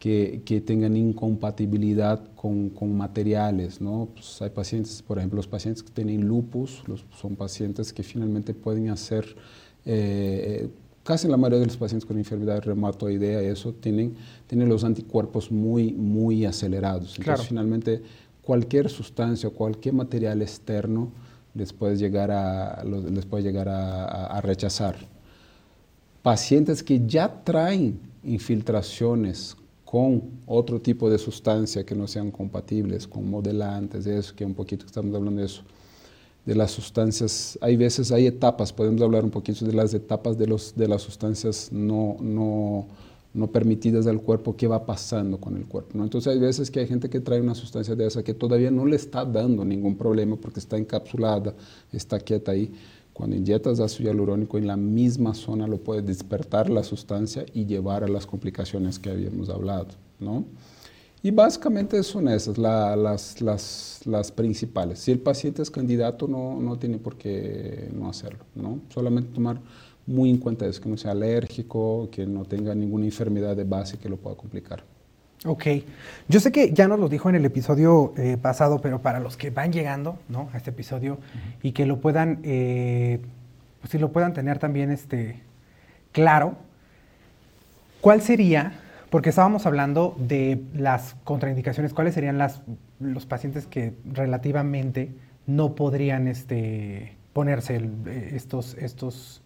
[0.00, 3.80] que, que tengan incompatibilidad con, con materiales.
[3.82, 4.08] ¿no?
[4.14, 8.54] Pues hay pacientes, por ejemplo, los pacientes que tienen lupus, los, son pacientes que finalmente
[8.54, 9.36] pueden hacer,
[9.84, 10.68] eh,
[11.04, 15.92] casi la mayoría de los pacientes con enfermedad reumatoidea, eso, tienen, tienen los anticuerpos muy,
[15.92, 17.18] muy acelerados.
[17.18, 18.02] Entonces, finalmente,
[18.40, 21.12] cualquier sustancia, cualquier material externo
[21.52, 24.96] les puede llegar a, les puede llegar a, a rechazar.
[26.22, 29.56] Pacientes que ya traen infiltraciones
[29.90, 34.86] con otro tipo de sustancia que no sean compatibles, con modelantes, eso, que un poquito
[34.86, 35.62] estamos hablando de eso,
[36.46, 40.46] de las sustancias, hay veces, hay etapas, podemos hablar un poquito de las etapas de,
[40.46, 42.86] los, de las sustancias no, no,
[43.34, 45.98] no permitidas al cuerpo, qué va pasando con el cuerpo.
[45.98, 46.04] ¿no?
[46.04, 48.86] Entonces hay veces que hay gente que trae una sustancia de esa que todavía no
[48.86, 51.52] le está dando ningún problema porque está encapsulada,
[51.92, 52.72] está quieta ahí
[53.20, 58.02] cuando inyectas ácido hialurónico en la misma zona lo puede despertar la sustancia y llevar
[58.02, 60.46] a las complicaciones que habíamos hablado, ¿no?
[61.22, 65.00] Y básicamente son esas las, las, las, principales.
[65.00, 68.80] Si el paciente es candidato, no, no tiene por qué no hacerlo, ¿no?
[68.88, 69.60] Solamente tomar
[70.06, 73.98] muy en cuenta eso, que no sea alérgico, que no tenga ninguna enfermedad de base
[73.98, 74.82] que lo pueda complicar.
[75.46, 75.66] Ok.
[76.28, 79.38] Yo sé que ya nos lo dijo en el episodio eh, pasado, pero para los
[79.38, 80.50] que van llegando ¿no?
[80.52, 81.18] a este episodio
[81.62, 83.20] y que lo puedan, eh,
[83.80, 85.40] pues si lo puedan tener también este,
[86.12, 86.56] claro,
[88.02, 88.74] ¿cuál sería,
[89.08, 92.60] porque estábamos hablando de las contraindicaciones, cuáles serían las,
[92.98, 95.10] los pacientes que relativamente
[95.46, 99.40] no podrían este, ponerse eh, estos, estos,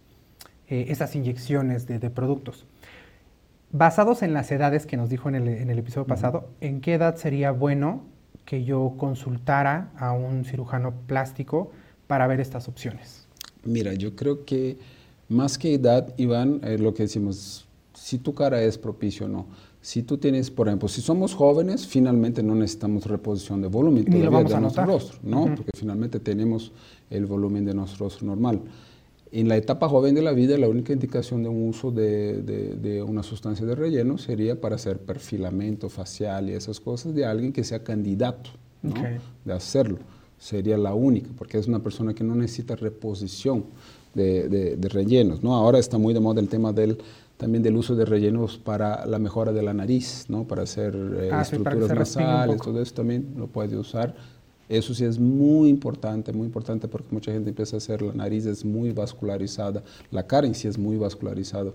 [0.67, 2.65] estas inyecciones de, de productos?
[3.77, 7.51] Basados en las edades que nos dijo en el, episodio pasado, ¿en qué edad sería
[7.51, 8.03] bueno
[8.45, 11.71] que yo consultara a un cirujano plástico
[12.07, 13.27] para ver estas opciones?
[13.63, 14.77] Mira, yo creo que
[15.27, 19.45] más que edad, Iván, eh, lo que decimos, si tu cara es propicio o no.
[19.81, 24.55] Si tú tienes, por ejemplo, si somos jóvenes, finalmente no necesitamos reposición de volumen todavía
[24.55, 25.45] de nuestro rostro, ¿no?
[25.53, 26.71] Porque finalmente tenemos
[27.09, 28.61] el volumen de nuestro rostro normal.
[29.35, 33.03] En la etapa joven de la vida, la única indicación de un uso de, de,
[33.03, 37.65] una sustancia de relleno sería para hacer perfilamiento facial y esas cosas de alguien que
[37.65, 38.51] sea candidato
[39.43, 39.97] de hacerlo.
[40.39, 43.65] Sería la única, porque es una persona que no necesita reposición
[44.13, 45.43] de, rellenos.
[45.43, 45.53] ¿no?
[45.53, 46.97] Ahora está muy de moda el tema del,
[47.35, 50.47] también del uso de rellenos para la mejora de la nariz, ¿no?
[50.47, 54.15] para hacer eh, ah, estructuras nasales, todo eso también lo puede usar
[54.67, 58.45] eso sí es muy importante, muy importante porque mucha gente empieza a hacer la nariz
[58.45, 61.71] es muy vascularizada, la cara en sí es muy vascularizada.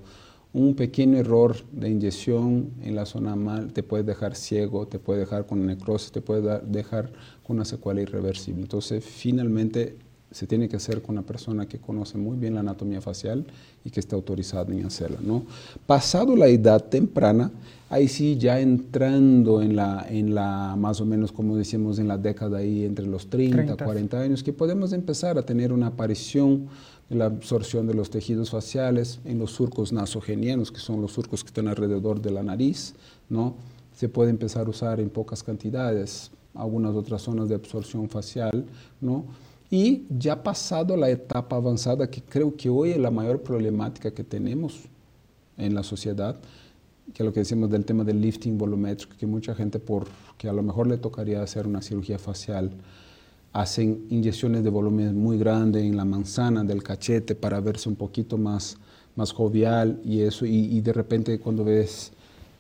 [0.53, 5.21] Un pequeño error de inyección en la zona mal te puede dejar ciego, te puede
[5.21, 7.13] dejar con necrosis, te puede dejar
[7.45, 8.63] con una secuela irreversible.
[8.63, 9.97] Entonces, finalmente,
[10.31, 13.45] se tiene que hacer con una persona que conoce muy bien la anatomía facial
[13.85, 15.19] y que esté autorizada en hacerla.
[15.23, 15.43] ¿no?
[15.87, 17.51] Pasado la edad temprana,
[17.89, 22.17] ahí sí ya entrando en la, en la, más o menos como decíamos, en la
[22.17, 26.69] década ahí entre los 30, 40 años, que podemos empezar a tener una aparición
[27.09, 31.43] de la absorción de los tejidos faciales en los surcos nasogenianos, que son los surcos
[31.43, 32.95] que están alrededor de la nariz,
[33.29, 33.55] ¿no?
[33.97, 38.65] Se puede empezar a usar en pocas cantidades, algunas otras zonas de absorción facial,
[39.01, 39.25] ¿no?
[39.71, 44.25] Y ya pasado la etapa avanzada, que creo que hoy es la mayor problemática que
[44.25, 44.81] tenemos
[45.57, 46.37] en la sociedad,
[47.15, 50.07] que es lo que decimos del tema del lifting volumétrico, que mucha gente, por
[50.39, 52.73] que a lo mejor le tocaría hacer una cirugía facial,
[53.53, 58.39] hacen inyecciones de volumen muy grande en la manzana del cachete para verse un poquito
[58.39, 58.77] más,
[59.17, 62.13] más jovial y eso, y, de repente cuando ves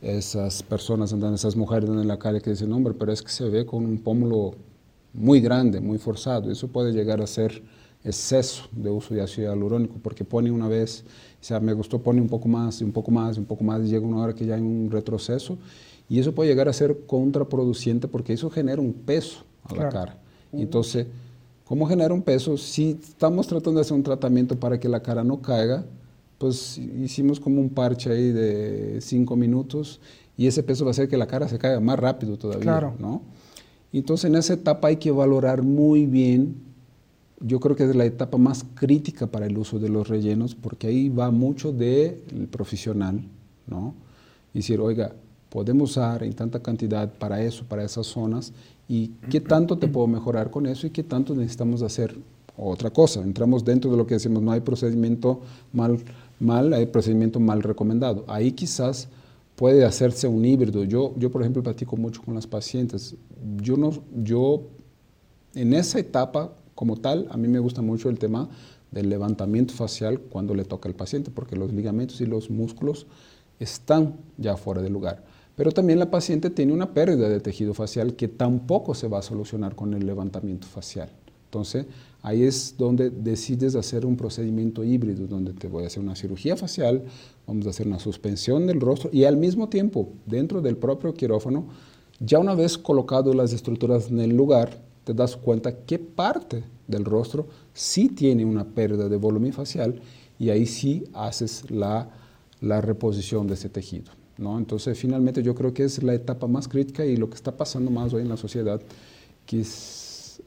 [0.02, 3.48] esas personas andando, esas mujeres en la calle que dicen, hombre, pero es que se
[3.48, 4.54] ve con un pómulo
[5.12, 6.50] muy grande, muy forzado.
[6.50, 7.62] Eso puede llegar a ser
[8.04, 11.04] exceso de uso de ácido hialurónico, porque pone una vez,
[11.40, 13.62] o sea, me gustó, pone un poco más, y un poco más, y un poco
[13.62, 15.58] más, y llega una hora que ya hay un retroceso,
[16.08, 20.18] y eso puede llegar a ser contraproducente porque eso genera un peso a la cara.
[20.52, 21.06] Entonces,
[21.64, 22.56] ¿cómo genera un peso?
[22.56, 25.84] Si estamos tratando de hacer un tratamiento para que la cara no caiga,
[26.38, 30.00] pues hicimos como un parche ahí de cinco minutos
[30.36, 32.94] y ese peso va a hacer que la cara se caiga más rápido todavía, claro.
[32.98, 33.22] ¿no?
[33.92, 36.54] Entonces en esa etapa hay que valorar muy bien,
[37.40, 40.88] yo creo que es la etapa más crítica para el uso de los rellenos, porque
[40.88, 43.22] ahí va mucho del profesional,
[43.66, 43.94] ¿no?
[44.52, 45.12] Y decir, oiga,
[45.48, 48.52] podemos usar en tanta cantidad para eso, para esas zonas,
[48.88, 52.16] y qué tanto te puedo mejorar con eso y qué tanto necesitamos hacer
[52.56, 53.22] otra cosa.
[53.22, 55.40] Entramos dentro de lo que decimos, no hay procedimiento
[55.72, 55.98] mal,
[56.38, 58.24] mal hay procedimiento mal recomendado.
[58.28, 59.08] Ahí quizás
[59.60, 60.84] puede hacerse un híbrido.
[60.84, 63.14] Yo, yo por ejemplo, platico mucho con las pacientes.
[63.58, 64.62] Yo, no, yo,
[65.54, 68.48] en esa etapa como tal, a mí me gusta mucho el tema
[68.90, 73.06] del levantamiento facial cuando le toca al paciente, porque los ligamentos y los músculos
[73.58, 75.24] están ya fuera de lugar.
[75.56, 79.22] Pero también la paciente tiene una pérdida de tejido facial que tampoco se va a
[79.22, 81.10] solucionar con el levantamiento facial.
[81.50, 81.86] Entonces,
[82.22, 86.56] ahí es donde decides hacer un procedimiento híbrido, donde te voy a hacer una cirugía
[86.56, 87.02] facial,
[87.44, 91.66] vamos a hacer una suspensión del rostro y al mismo tiempo, dentro del propio quirófano,
[92.20, 97.04] ya una vez colocado las estructuras en el lugar, te das cuenta qué parte del
[97.04, 100.00] rostro sí tiene una pérdida de volumen facial
[100.38, 102.10] y ahí sí haces la,
[102.60, 104.12] la reposición de ese tejido.
[104.38, 104.56] ¿no?
[104.56, 107.90] Entonces, finalmente yo creo que es la etapa más crítica y lo que está pasando
[107.90, 108.80] más hoy en la sociedad,
[109.46, 109.99] que es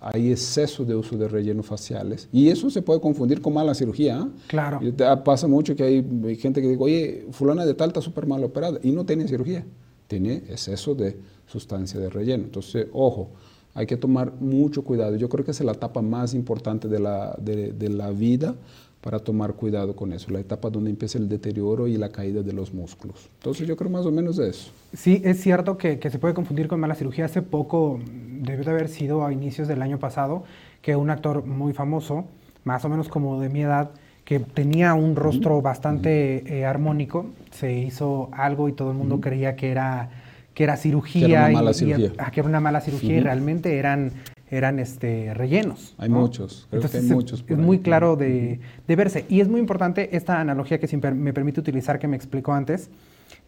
[0.04, 4.20] hay exceso de uso de rellenos faciales y eso se puede confundir con mala cirugía.
[4.20, 4.30] ¿ah?
[4.48, 4.80] Claro.
[5.24, 8.80] pasa mucho que hay gente que dice, oye, fulana de tal está súper mal operada
[8.84, 9.66] y no tiene cirugía,
[10.08, 12.44] tiene exceso de sustancia de relleno.
[12.44, 13.30] Entonces, ojo,
[13.74, 15.16] hay que tomar mucho cuidado.
[15.16, 18.56] Yo creo que es la etapa más importante de la, de, de la vida
[19.04, 22.54] para tomar cuidado con eso, la etapa donde empieza el deterioro y la caída de
[22.54, 23.30] los músculos.
[23.40, 24.72] Entonces yo creo más o menos de eso.
[24.94, 27.26] Sí, es cierto que, se puede confundir con mala cirugía.
[27.26, 28.00] Hace poco,
[28.40, 30.46] debe de haber sido a inicios del año pasado,
[30.82, 32.26] que un actor muy famoso,
[32.64, 33.92] más o menos como de mi edad,
[34.24, 39.58] que tenía un rostro bastante eh, armónico, se hizo algo y todo el mundo creía
[39.58, 40.12] que era,
[40.54, 41.28] que era cirugía.
[41.28, 42.12] Que era una mala cirugía.
[42.18, 44.14] Ah, que era una mala cirugía y realmente eran
[44.58, 45.96] eran este, rellenos.
[45.98, 47.44] Hay muchos, creo que hay muchos.
[47.48, 49.26] es muy claro de, verse.
[49.30, 52.90] Y es muy importante esta analogía que siempre me permite utilizar, que me explicó antes,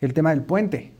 [0.01, 0.91] el tema del puente.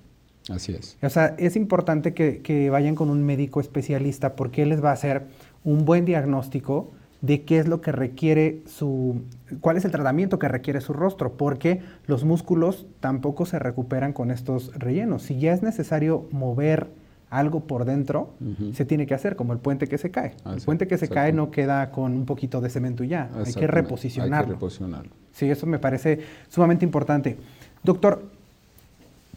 [0.50, 0.98] Así es.
[1.02, 4.92] O sea, es importante que, que vayan con un médico especialista porque él les va
[4.92, 5.24] a hacer
[5.64, 6.92] un buen diagnóstico
[7.22, 9.24] de qué es lo que requiere su,
[9.62, 14.30] cuál es el tratamiento que requiere su rostro, porque los músculos tampoco se recuperan con
[14.30, 15.24] estos rellenos.
[15.24, 16.90] Si ya es necesario mover
[17.38, 18.34] algo por dentro
[18.74, 20.36] se tiene que hacer, como el puente que se cae.
[20.46, 23.54] el puente que se cae no queda con un poquito de cemento y ya, hay
[23.54, 24.36] que reposicionarlo.
[24.36, 25.12] Hay que reposicionarlo.
[25.32, 27.38] Sí, eso me parece sumamente importante.
[27.84, 28.24] Doctor,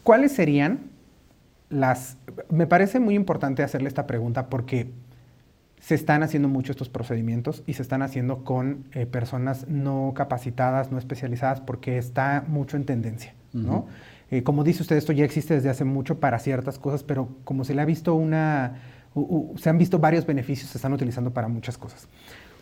[0.03, 0.79] ¿cuáles serían
[1.69, 2.17] las...
[2.49, 4.91] Me parece muy importante hacerle esta pregunta porque
[5.79, 10.91] se están haciendo mucho estos procedimientos y se están haciendo con eh, personas no capacitadas,
[10.91, 13.87] no especializadas, porque está mucho en tendencia, ¿no?
[14.31, 17.63] Eh, como dice usted, esto ya existe desde hace mucho para ciertas cosas, pero como
[17.63, 18.79] se le ha visto una,
[19.57, 22.07] se han visto varios beneficios, se están utilizando para muchas cosas.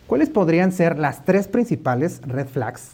[0.07, 2.91] ¿Cuáles podrían ser las tres principales red flags?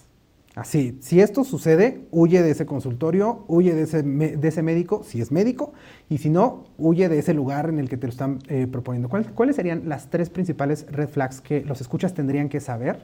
[0.55, 5.19] Así, si esto sucede, huye de ese consultorio, huye de ese, de ese médico, si
[5.19, 5.73] es médico,
[6.09, 9.09] y si no, huye de ese lugar en el que te lo están eh, proponiendo.
[9.09, 13.01] ¿Cuáles serían las tres principales red flags que los escuchas tendrían que saber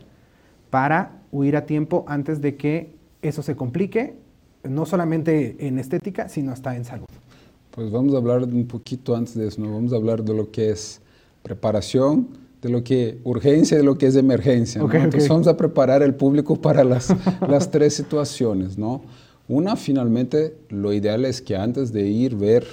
[0.69, 4.15] para huir a tiempo antes de que eso se complique
[4.63, 7.05] no solamente en estética, sino hasta en salud.
[7.71, 9.73] Pues vamos a hablar un poquito antes de eso, ¿no?
[9.73, 11.01] vamos a hablar de lo que es
[11.43, 12.27] preparación,
[12.61, 14.81] de lo que urgencia y de lo que es emergencia.
[14.81, 17.15] Entonces vamos a preparar el público para las,
[17.47, 18.77] las tres situaciones.
[18.77, 19.01] ¿no?
[19.47, 22.65] Una, finalmente, lo ideal es que antes de ir ver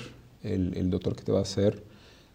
[0.42, 1.82] el, el doctor que te va a hacer,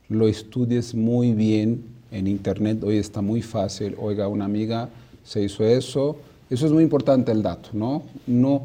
[0.08, 2.84] lo estudies muy bien en internet.
[2.84, 3.96] Hoy está muy fácil.
[4.00, 4.90] Oiga, una amiga
[5.24, 6.18] se hizo eso.
[6.50, 8.04] Eso es muy importante el dato, ¿no?
[8.28, 8.64] No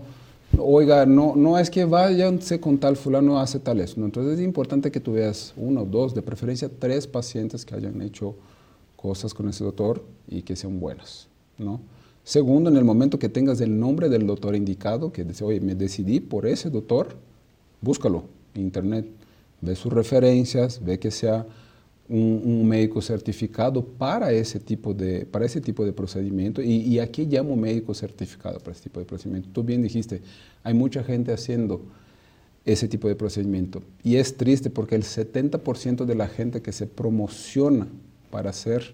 [0.59, 4.05] oiga, no, no es que váyanse con tal fulano hace tal eso.
[4.05, 8.35] Entonces es importante que tú veas uno, dos, de preferencia tres pacientes que hayan hecho
[8.97, 11.29] cosas con ese doctor y que sean buenas.
[11.59, 11.81] ¿no?
[12.25, 15.75] Segundo, en el momento que tengas el nombre del doctor indicado, que dice, oye, me
[15.75, 17.17] decidí por ese doctor,
[17.81, 19.07] búscalo en internet,
[19.61, 21.47] ve sus referencias, ve que sea
[22.09, 26.63] un, médico certificado para ese tipo de, para ese tipo de procedimiento.
[26.63, 29.49] Y, y, aquí llamo médico certificado para ese tipo de procedimiento.
[29.53, 30.23] Tú bien dijiste,
[30.63, 31.83] hay mucha gente haciendo
[32.65, 33.83] ese tipo de procedimiento.
[34.03, 37.87] Y es triste porque el 70% de la gente que se promociona
[38.31, 38.93] para hacer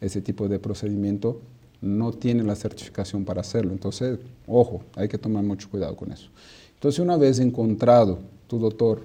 [0.00, 1.40] ese tipo de procedimiento
[1.82, 3.72] no tiene la certificación para hacerlo.
[3.72, 6.28] Entonces, ojo, hay que tomar mucho cuidado con eso.
[6.74, 9.02] Entonces, una vez encontrado tu doctor,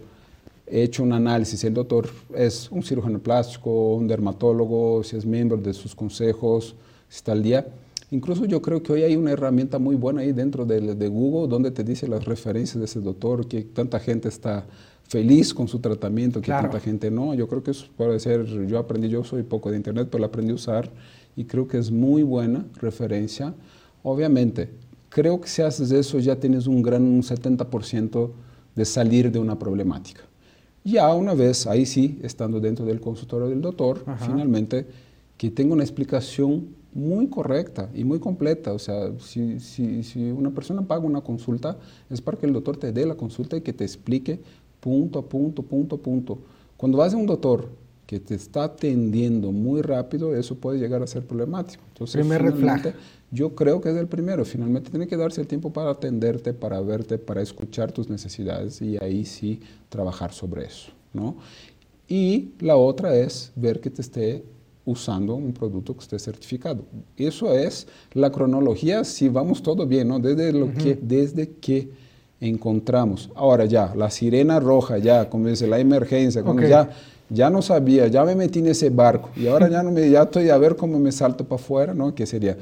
[0.67, 5.73] hecho un análisis, el doctor es un cirujano plástico, un dermatólogo, si es miembro de
[5.73, 6.75] sus consejos,
[7.07, 7.67] si está al día.
[8.11, 11.47] Incluso yo creo que hoy hay una herramienta muy buena ahí dentro de, de Google
[11.47, 14.65] donde te dice las referencias de ese doctor, que tanta gente está
[15.07, 17.33] feliz con su tratamiento, que tanta gente no.
[17.33, 20.27] Yo creo que eso puede ser, yo aprendí, yo soy poco de internet, pero la
[20.27, 20.91] aprendí a usar
[21.35, 23.53] y creo que es muy buena referencia.
[24.03, 24.69] Obviamente,
[25.09, 28.31] creo que si haces eso ya tienes un gran un 70%
[28.75, 30.21] de salir de una problemática.
[30.85, 34.85] Ya una vez, ahí sí, estando dentro del consultorio del doctor, finalmente,
[35.35, 38.71] que tenga una explicación muy correcta y muy completa.
[38.71, 41.75] O sea, si, si, si, una persona paga una consulta,
[42.07, 44.39] es para que el doctor te dé la consulta y que te explique
[44.79, 46.37] punto a punto, punto a punto.
[46.77, 47.67] Cuando vas a un doctor
[48.05, 51.83] que te está atendiendo muy rápido, eso puede llegar a ser problemático.
[51.93, 52.43] Entonces, Primer
[53.35, 54.45] yo creo que es el primero.
[54.45, 58.97] Finalmente tiene que darse el tiempo para atenderte, para verte, para escuchar tus necesidades y
[58.97, 59.59] ahí sí
[59.89, 60.91] trabajar sobre eso.
[61.13, 61.35] ¿no?
[62.07, 64.43] Y la otra es ver que te esté
[64.85, 66.85] usando un producto que esté certificado.
[67.17, 70.19] Eso es la cronología, si vamos todo bien, ¿no?
[70.19, 71.89] Desde, lo que, desde que
[72.39, 73.31] encontramos.
[73.35, 76.91] Ahora ya, la sirena roja, ya, como dice, la emergencia, como ya,
[77.29, 80.23] ya no sabía, ya me metí en ese barco y ahora ya no me, ya
[80.23, 82.13] estoy a ver cómo me salto para afuera, ¿no?
[82.13, 82.55] Que sería,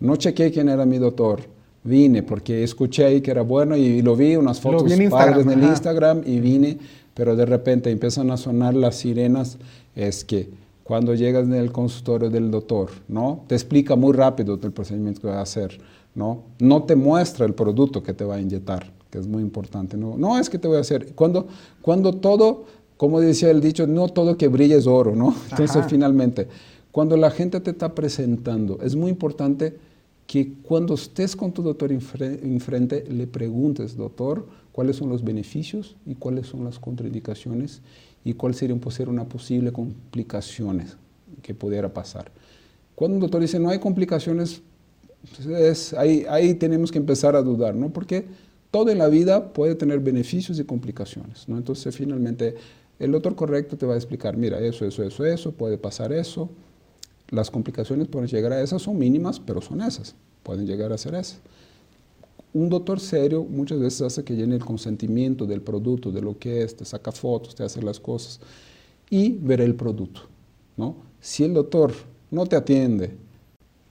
[0.00, 1.40] no chequé quién era mi doctor,
[1.84, 5.62] vine porque escuché ahí que era bueno y, lo vi, unas fotos padres en el
[5.64, 6.78] Instagram y vine,
[7.14, 9.58] pero de repente empiezan a sonar las sirenas,
[9.94, 10.48] es que
[10.82, 13.44] cuando llegas en el consultorio del doctor, ¿no?
[13.46, 15.78] Te explica muy rápido el procedimiento que va a hacer,
[16.14, 16.42] ¿no?
[16.58, 19.96] No te muestra el producto que te va a inyectar que es muy importante.
[19.96, 21.14] No, no es que te voy a hacer.
[21.14, 21.48] Cuando,
[21.82, 22.64] cuando todo,
[22.96, 25.34] como decía el dicho, no todo que brilla es oro, ¿no?
[25.50, 26.48] Entonces, finalmente,
[26.92, 29.76] cuando la gente te está presentando, es muy importante
[30.30, 36.14] que cuando estés con tu doctor enfrente, le preguntes, doctor, cuáles son los beneficios y
[36.14, 37.82] cuáles son las contraindicaciones
[38.24, 40.96] y cuál sería ser una posible complicaciones
[41.42, 42.30] que pudiera pasar.
[42.94, 44.62] Cuando un doctor dice no hay complicaciones,
[45.48, 47.90] es, ahí, ahí tenemos que empezar a dudar, ¿no?
[47.90, 48.26] Porque
[48.70, 51.58] todo en la vida puede tener beneficios y complicaciones, ¿no?
[51.58, 52.54] Entonces, finalmente,
[53.00, 56.48] el doctor correcto te va a explicar, mira, eso, eso, eso, eso, puede pasar eso.
[57.30, 61.14] Las complicaciones pueden llegar a esas, son mínimas, pero son esas, pueden llegar a ser
[61.14, 61.40] esas.
[62.52, 66.62] Un doctor serio muchas veces hace que llene el consentimiento del producto, de lo que
[66.62, 68.40] es, te saca fotos, te hace las cosas
[69.08, 70.22] y ver el producto,
[70.76, 70.96] ¿no?
[71.20, 71.92] Si el doctor
[72.30, 73.16] no te atiende,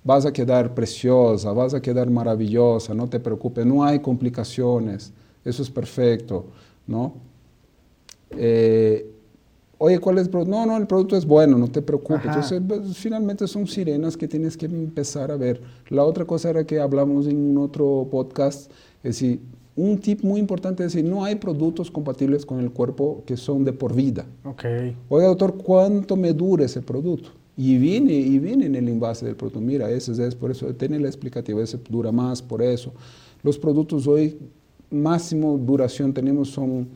[0.04, 5.14] vas a quedar preciosa, vas a quedar maravillosa, no te preocupes, no hay complicaciones,
[5.46, 6.48] eso es perfecto,
[6.88, 7.14] ¿no?
[8.32, 9.10] Eh,
[9.80, 10.52] oye, ¿cuál es el producto?
[10.52, 12.26] No, no, el producto es bueno, no te preocupes.
[12.26, 15.60] Entonces, pues, finalmente son sirenas que tienes que empezar a ver.
[15.88, 18.72] La otra cosa era que hablamos en un otro podcast,
[19.04, 19.40] es decir,
[19.76, 23.64] un tip muy importante es decir, no hay productos compatibles con el cuerpo que son
[23.64, 24.26] de por vida.
[24.44, 24.96] Okay.
[25.08, 27.30] Oiga, doctor, ¿cuánto me dura ese producto?
[27.56, 29.62] Y viene, y viene en el envase del producto.
[29.62, 32.92] Mira, ese es por eso, tiene la explicativa, ese dura más por eso.
[33.42, 34.38] Los productos hoy,
[34.90, 36.88] máximo duración tenemos son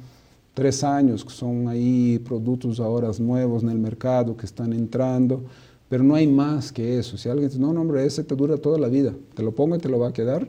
[0.53, 5.43] tres años, que son ahí productos ahora nuevos en el mercado que están entrando,
[5.89, 7.17] pero no hay más que eso.
[7.17, 9.75] Si alguien dice, no, no, hombre, ese te dura toda la vida, te lo pongo
[9.75, 10.47] y te lo va a quedar,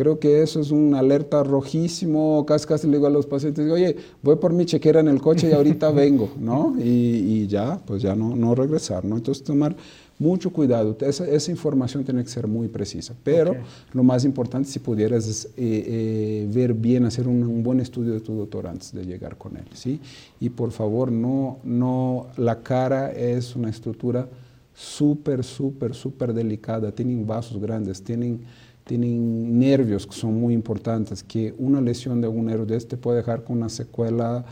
[0.00, 3.96] Creo que eso es una alerta rojísimo, casi casi le digo a los pacientes, oye,
[4.22, 6.74] voy por mi chequera en el coche y ahorita vengo, ¿no?
[6.78, 9.16] Y, ya, pues ya no, no regresar, ¿no?
[9.16, 9.76] Entonces tomar
[10.20, 13.56] mucho cuidado, esa, esa información tiene que ser muy precisa, pero
[13.94, 18.12] lo más importante si pudieras es eh, eh, ver bien, hacer un, un, buen estudio
[18.12, 19.98] de tu doctor antes de llegar con él, ¿sí?
[20.38, 24.28] Y por favor, no, no, la cara es una estructura
[24.74, 28.42] súper, súper, súper delicada, tienen vasos grandes, tienen,
[28.84, 33.18] tienen nervios que son muy importantes, que una lesión de un nervio de este puede
[33.18, 34.44] dejar con una secuela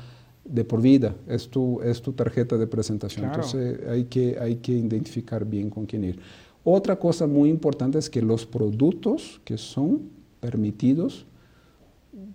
[0.48, 3.26] de por vida, es tu, es tu tarjeta de presentación.
[3.26, 6.18] Entonces hay que, hay que identificar bien con quién ir.
[6.64, 10.02] Otra cosa muy importante es que los productos que son
[10.40, 11.26] permitidos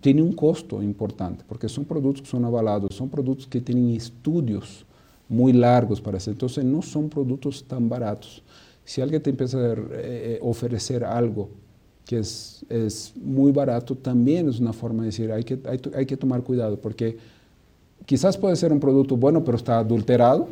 [0.02, 4.86] tienen un costo importante, porque son productos que son avalados, son productos que tienen estudios
[5.28, 8.44] muy largos para hacer, entonces no son productos tan baratos.
[8.84, 11.50] Si alguien te empieza a eh, ofrecer algo
[12.06, 16.06] que es, es, muy barato, también es una forma de decir, hay que, hay, hay
[16.06, 17.18] que tomar cuidado, porque
[18.06, 20.48] quizás puede ser un producto bueno, pero está adulterado,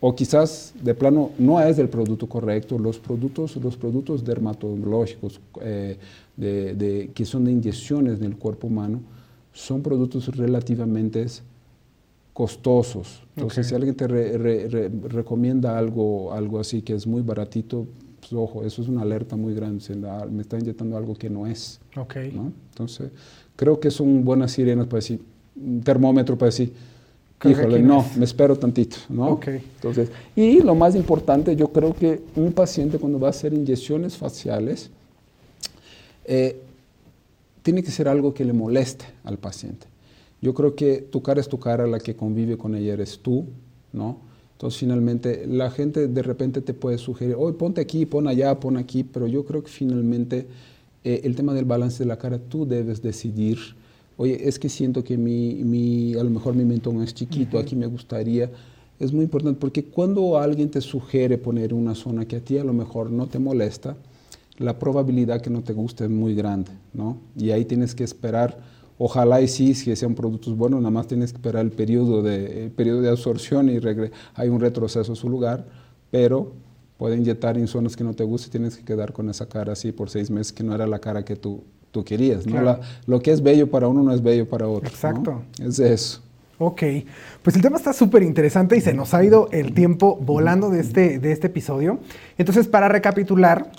[0.00, 2.78] o quizás de plano no es el producto correcto.
[2.78, 5.98] Los productos, los productos dermatológicos eh,
[6.36, 9.00] de, que son de inyecciones en el cuerpo humano
[9.52, 11.24] son productos relativamente
[12.34, 13.22] costosos.
[13.34, 17.86] Entonces, si alguien te recomienda algo, algo así que es muy baratito,
[18.20, 19.82] pues, ojo, eso es una alerta muy grande.
[20.30, 21.80] me está inyectando algo que no es.
[21.96, 22.38] Okay.
[22.70, 23.10] Entonces,
[23.56, 25.20] creo que son buenas sirenas para decir,
[25.56, 26.72] un termómetro para decir,
[27.44, 29.40] híjole, no, me espero tantito, ¿no?
[29.44, 34.16] Entonces, y lo más importante, yo creo que un paciente cuando va a hacer inyecciones
[34.16, 34.90] faciales,
[36.24, 36.60] eh,
[37.62, 39.86] tiene que ser algo que le moleste al paciente.
[40.40, 43.46] Yo creo que tu cara es tu cara, la que convive con ella eres tú,
[43.92, 44.18] ¿no?
[44.52, 48.76] Entonces, finalmente, la gente de repente te puede sugerir, hoy ponte aquí, pon allá, pon
[48.76, 50.46] aquí, pero yo creo que finalmente
[51.04, 53.58] eh, el tema del balance de la cara tú debes decidir
[54.16, 57.76] oye, es que siento que mi, mi, a lo mejor mi mentón es chiquito, aquí
[57.76, 58.50] me gustaría.
[58.98, 62.64] Es muy importante porque cuando alguien te sugiere poner una zona que a ti a
[62.64, 63.96] lo mejor no te molesta,
[64.58, 67.18] la probabilidad que no te guste es muy grande, ¿no?
[67.36, 68.58] Y ahí tienes que esperar,
[68.96, 72.72] ojalá y sí, si sean productos buenos, nada más tienes que esperar el periodo de,
[72.74, 73.78] periodo de absorción y
[74.34, 75.66] hay un retroceso a su lugar,
[76.10, 76.52] pero
[76.96, 79.74] puede inyectar en zonas que no te guste y tienes que quedar con esa cara
[79.74, 82.46] así por seis meses, que no era la cara que tú tú querías.
[82.46, 82.78] ¿no?
[83.06, 84.88] lo que es bello para uno no es bello para otro.
[84.88, 85.42] Exacto.
[85.60, 86.22] Es eso.
[86.58, 86.82] Ok,
[87.42, 90.80] pues el tema está súper interesante y se nos ha ido el tiempo volando de
[90.80, 91.98] este, de este episodio.
[92.38, 93.70] Entonces, para recapitular,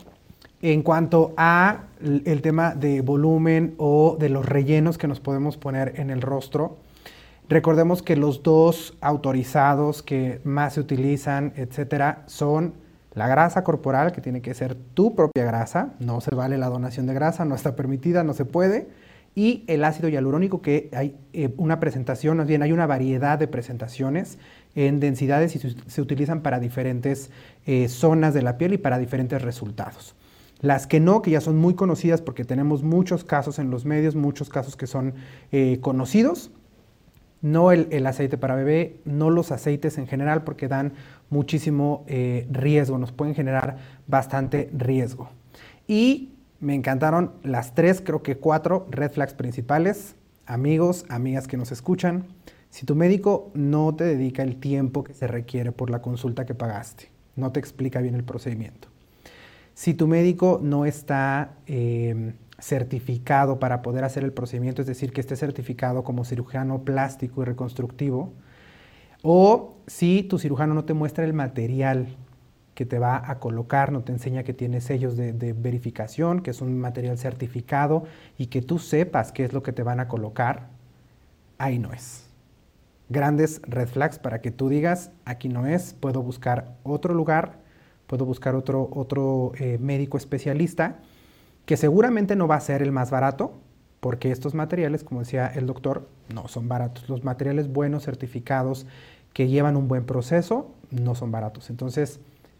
[0.61, 5.93] en cuanto a el tema de volumen o de los rellenos que nos podemos poner
[5.99, 6.77] en el rostro,
[7.49, 12.73] recordemos que los dos autorizados que más se utilizan, etcétera, son
[13.17, 17.07] la grasa corporal, que tiene que ser tu propia grasa, no se vale la donación
[17.07, 18.89] de grasa, no está permitida, no se puede.
[19.33, 23.47] Y el ácido hialurónico, que hay eh, una presentación, más bien hay una variedad de
[23.47, 24.37] presentaciones
[24.75, 27.31] en densidades y se, utilizan para diferentes
[27.65, 30.15] eh, zonas de la piel y para diferentes resultados.
[30.61, 34.15] Las que no, que ya son muy conocidas porque tenemos muchos casos en los medios,
[34.15, 35.15] muchos casos que son
[35.51, 36.51] eh, conocidos,
[37.41, 40.93] no el, aceite para bebé, no los aceites en general porque dan
[41.29, 45.29] muchísimo eh, riesgo, nos pueden generar bastante riesgo.
[45.87, 50.15] Y me encantaron las tres, creo que cuatro red flags principales.
[50.45, 52.25] Amigos, amigas que nos escuchan,
[52.69, 56.55] si tu médico no te dedica el tiempo que se requiere por la consulta que
[56.55, 58.87] pagaste, no te explica bien el procedimiento.
[59.73, 61.51] Si tu médico no está...
[61.67, 67.41] Eh, certificado para poder hacer el procedimiento, es decir, que esté certificado como cirujano plástico
[67.41, 68.33] y reconstructivo,
[69.23, 72.07] o si tu cirujano no te muestra el material
[72.77, 76.61] que te va a colocar, no te enseña que tiene sellos de, verificación, que es
[76.61, 78.03] un material certificado
[78.37, 80.67] y que tú sepas qué es lo que te van a colocar,
[81.57, 82.29] ahí no es.
[83.09, 87.57] Grandes red flags para que tú digas, aquí no es, puedo buscar otro lugar,
[88.05, 90.99] puedo buscar otro, otro eh, médico especialista
[91.65, 93.59] que seguramente no va a ser el más barato,
[93.99, 97.09] porque estos materiales, como decía el doctor, no son baratos.
[97.09, 98.85] Los materiales buenos, certificados,
[99.33, 101.69] que llevan un buen proceso, no son baratos.
[101.69, 102.19] Entonces,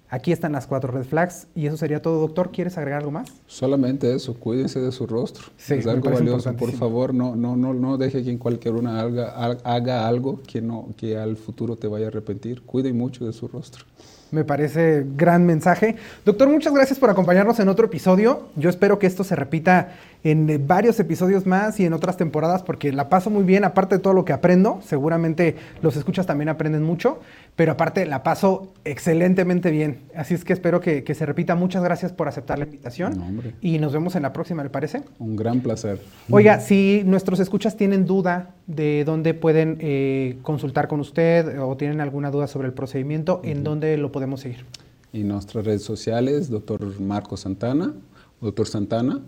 [0.10, 2.52] aquí están las cuatro red flags y eso sería todo, doctor.
[2.52, 3.32] ¿Quieres agregar algo más?
[3.46, 5.46] Solamente eso, cuídense de su rostro.
[5.58, 6.54] Sí, es algo valioso.
[6.54, 10.62] Por favor, no, no, no, no deje que en cualquier una haga, haga algo que,
[10.62, 12.62] no, que al futuro te vaya a arrepentir.
[12.64, 13.86] Cuiden mucho de su rostro.
[14.30, 15.96] Me parece gran mensaje.
[16.26, 18.50] Doctor, muchas gracias por acompañarnos en otro episodio.
[18.58, 22.92] Yo espero que esto se repita en varios episodios más y en otras temporadas porque
[22.92, 24.80] la paso muy bien, aparte de todo lo que aprendo.
[24.84, 27.20] Seguramente los escuchas también aprenden mucho,
[27.56, 30.00] pero aparte la paso excelentemente bien.
[30.16, 31.56] Así es que espero que, se repita.
[31.56, 33.42] Muchas gracias por aceptar la invitación.
[33.62, 35.04] y nos vemos en la próxima, ¿le parece?
[35.20, 36.02] Un gran placer.
[36.30, 42.02] Oiga, si nuestros escuchas tienen duda de dónde pueden eh, consultar con usted o tienen
[42.02, 44.66] alguna duda sobre el procedimiento, ¿en dónde lo podemos seguir?
[45.14, 47.94] En nuestras redes sociales, doctor Marco Santana,
[48.42, 49.22] doctor Santana,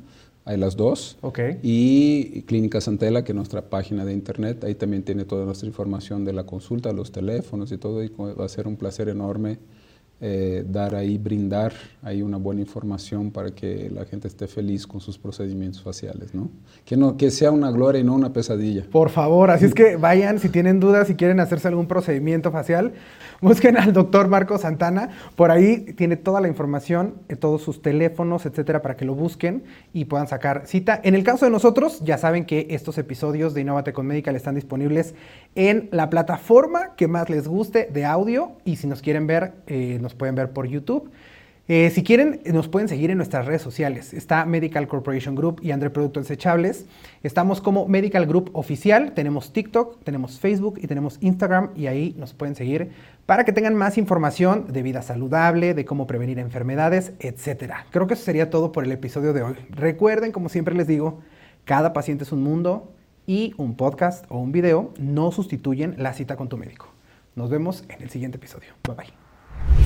[0.45, 1.17] hay las dos.
[1.21, 1.59] Okay.
[1.61, 6.25] Y Clínica Santela, que es nuestra página de internet, ahí también tiene toda nuestra información
[6.25, 9.59] de la consulta, los teléfonos y todo, y va a ser un placer enorme
[10.22, 14.99] eh, dar ahí, brindar ahí una buena información para que la gente esté feliz con
[14.99, 16.49] sus procedimientos faciales, ¿no?
[16.84, 18.84] Que, no, que sea una gloria y no una pesadilla.
[18.91, 22.93] Por favor, así es que vayan, si tienen dudas, si quieren hacerse algún procedimiento facial,
[23.41, 28.45] busquen al doctor Marco Santana, por ahí tiene toda la información, eh, todos sus teléfonos,
[28.45, 29.63] etcétera, para que lo busquen
[29.93, 30.99] y puedan sacar cita.
[31.03, 34.55] En el caso de nosotros, ya saben que estos episodios de Innovate con Medical están
[34.55, 35.15] disponibles
[35.55, 39.97] en la plataforma que más les guste de audio y si nos quieren ver, eh,
[40.01, 41.12] nos pueden ver por YouTube.
[41.72, 44.16] Eh, si quieren, nos pueden seguir en nuestras redes sociales.
[44.16, 46.88] Está Medical Corporation Group y Andre Productos Desechables.
[47.22, 49.12] Estamos como Medical Group Oficial.
[49.12, 51.70] Tenemos TikTok, tenemos Facebook y tenemos Instagram.
[51.76, 52.89] Y ahí nos pueden seguir
[53.28, 57.74] para que tengan más información de vida saludable, de cómo prevenir enfermedades, etc.
[57.91, 59.53] Creo que eso sería todo por el episodio de hoy.
[59.70, 61.20] Recuerden, como siempre les digo,
[61.66, 62.91] cada paciente es un mundo
[63.28, 66.88] y un podcast o un video no sustituyen la cita con tu médico.
[67.36, 68.70] Nos vemos en el siguiente episodio.
[68.88, 69.18] Bye bye.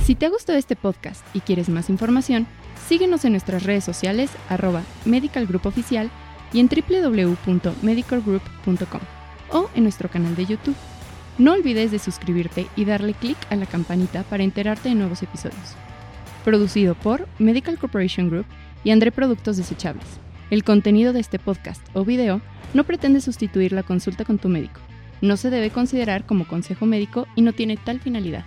[0.04, 2.46] Si te ha gustado este podcast y quieres más información,
[2.88, 5.72] síguenos en nuestras redes sociales arroba Medical Group
[6.52, 9.00] y en www.medicalgroup.com
[9.50, 10.76] o en nuestro canal de YouTube.
[11.38, 15.74] No olvides de suscribirte y darle clic a la campanita para enterarte de nuevos episodios.
[16.44, 18.46] Producido por Medical Corporation Group
[18.84, 20.06] y André Productos Desechables.
[20.50, 22.40] El contenido de este podcast o video
[22.74, 24.80] no pretende sustituir la consulta con tu médico.
[25.22, 28.44] No se debe considerar como consejo médico y no tiene tal finalidad.